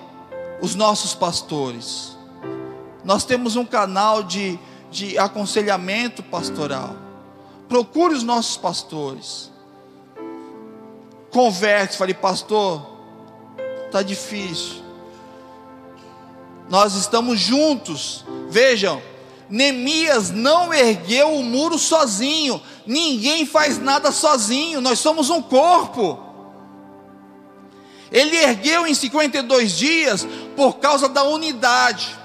os 0.62 0.74
nossos 0.74 1.14
pastores. 1.14 2.18
Nós 3.04 3.26
temos 3.26 3.56
um 3.56 3.66
canal 3.66 4.24
de, 4.24 4.58
de 4.90 5.18
aconselhamento 5.18 6.24
pastoral. 6.24 6.96
Procure 7.68 8.14
os 8.14 8.24
nossos 8.24 8.58
pastores. 8.58 9.52
Converse, 11.32 11.98
fale, 11.98 12.14
pastor, 12.14 12.86
está 13.86 14.02
difícil. 14.02 14.82
Nós 16.70 16.96
estamos 16.96 17.40
juntos. 17.40 18.24
Vejam, 18.50 19.02
Neemias 19.50 20.32
não 20.32 20.74
ergueu 20.74 21.34
o 21.34 21.44
muro 21.44 21.78
sozinho. 21.78 22.62
Ninguém 22.86 23.46
faz 23.46 23.78
nada 23.78 24.12
sozinho. 24.12 24.80
Nós 24.80 25.00
somos 25.00 25.30
um 25.30 25.42
corpo. 25.42 26.31
Ele 28.12 28.36
ergueu 28.36 28.86
em 28.86 28.94
52 28.94 29.72
dias 29.72 30.28
por 30.56 30.80
causa 30.80 31.08
da 31.08 31.24
unidade, 31.24 32.20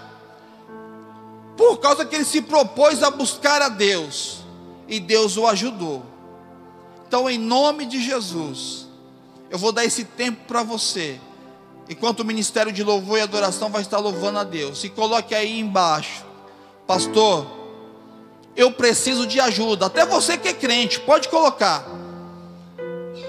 por 1.56 1.78
causa 1.78 2.04
que 2.04 2.16
ele 2.16 2.24
se 2.24 2.42
propôs 2.42 3.02
a 3.02 3.10
buscar 3.10 3.62
a 3.62 3.68
Deus, 3.68 4.38
e 4.88 4.98
Deus 4.98 5.36
o 5.36 5.46
ajudou. 5.46 6.02
Então, 7.06 7.30
em 7.30 7.38
nome 7.38 7.86
de 7.86 8.02
Jesus, 8.02 8.88
eu 9.48 9.56
vou 9.56 9.70
dar 9.70 9.84
esse 9.84 10.04
tempo 10.04 10.44
para 10.48 10.64
você, 10.64 11.20
enquanto 11.88 12.20
o 12.20 12.24
ministério 12.24 12.72
de 12.72 12.82
louvor 12.82 13.18
e 13.18 13.22
adoração 13.22 13.70
vai 13.70 13.82
estar 13.82 13.98
louvando 13.98 14.40
a 14.40 14.44
Deus. 14.44 14.80
Se 14.80 14.88
coloque 14.88 15.34
aí 15.34 15.60
embaixo, 15.60 16.24
pastor. 16.84 17.46
Eu 18.56 18.72
preciso 18.72 19.26
de 19.26 19.38
ajuda. 19.38 19.86
Até 19.86 20.04
você 20.04 20.36
que 20.36 20.48
é 20.48 20.52
crente, 20.52 20.98
pode 20.98 21.28
colocar. 21.28 21.86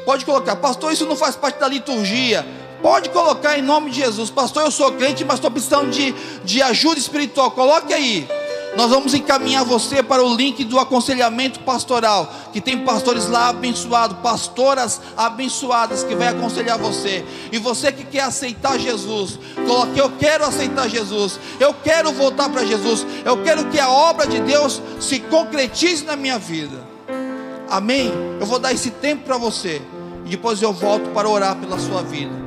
Pode 0.08 0.24
colocar, 0.24 0.56
pastor, 0.56 0.94
isso 0.94 1.06
não 1.06 1.18
faz 1.18 1.36
parte 1.36 1.60
da 1.60 1.68
liturgia. 1.68 2.48
Pode 2.82 3.10
colocar 3.10 3.60
em 3.60 3.62
nome 3.62 3.92
de 3.92 3.98
Jesus, 3.98 4.30
pastor. 4.30 4.64
Eu 4.64 4.72
sou 4.72 4.94
crente, 4.94 5.26
mas 5.26 5.36
estou 5.36 5.52
precisando 5.52 5.90
de, 5.90 6.16
de 6.46 6.62
ajuda 6.62 6.98
espiritual. 6.98 7.52
Coloque 7.52 7.94
aí. 7.94 8.26
Nós 8.78 8.90
vamos 8.90 9.14
encaminhar 9.14 9.66
você 9.66 10.02
para 10.02 10.24
o 10.24 10.34
link 10.34 10.64
do 10.64 10.80
aconselhamento 10.80 11.60
pastoral, 11.60 12.34
que 12.54 12.62
tem 12.62 12.86
pastores 12.86 13.28
lá 13.28 13.50
abençoados, 13.50 14.20
pastoras 14.20 15.02
abençoadas 15.18 16.06
que 16.06 16.16
vai 16.16 16.30
aconselhar 16.30 16.78
você. 16.78 17.26
E 17.52 17.58
você 17.58 17.92
que 17.92 18.06
quer 18.06 18.22
aceitar 18.22 18.80
Jesus, 18.80 19.38
coloque 19.56 20.00
eu 20.00 20.10
quero 20.12 20.46
aceitar 20.46 20.88
Jesus. 20.88 21.38
Eu 21.60 21.74
quero 21.84 22.14
voltar 22.14 22.48
para 22.48 22.66
Jesus. 22.66 23.06
Eu 23.26 23.44
quero 23.44 23.66
que 23.66 23.78
a 23.78 23.90
obra 23.90 24.26
de 24.26 24.40
Deus 24.40 24.82
se 25.02 25.20
concretize 25.20 26.06
na 26.06 26.16
minha 26.16 26.40
vida. 26.40 26.82
Amém. 27.70 28.10
Eu 28.40 28.46
vou 28.46 28.58
dar 28.58 28.72
esse 28.72 28.90
tempo 28.90 29.26
para 29.26 29.38
você 29.38 29.82
e 30.28 30.32
depois 30.32 30.62
eu 30.62 30.74
volto 30.74 31.10
para 31.12 31.30
orar 31.30 31.56
pela 31.56 31.80
sua 31.80 32.04
vida. 32.04 32.46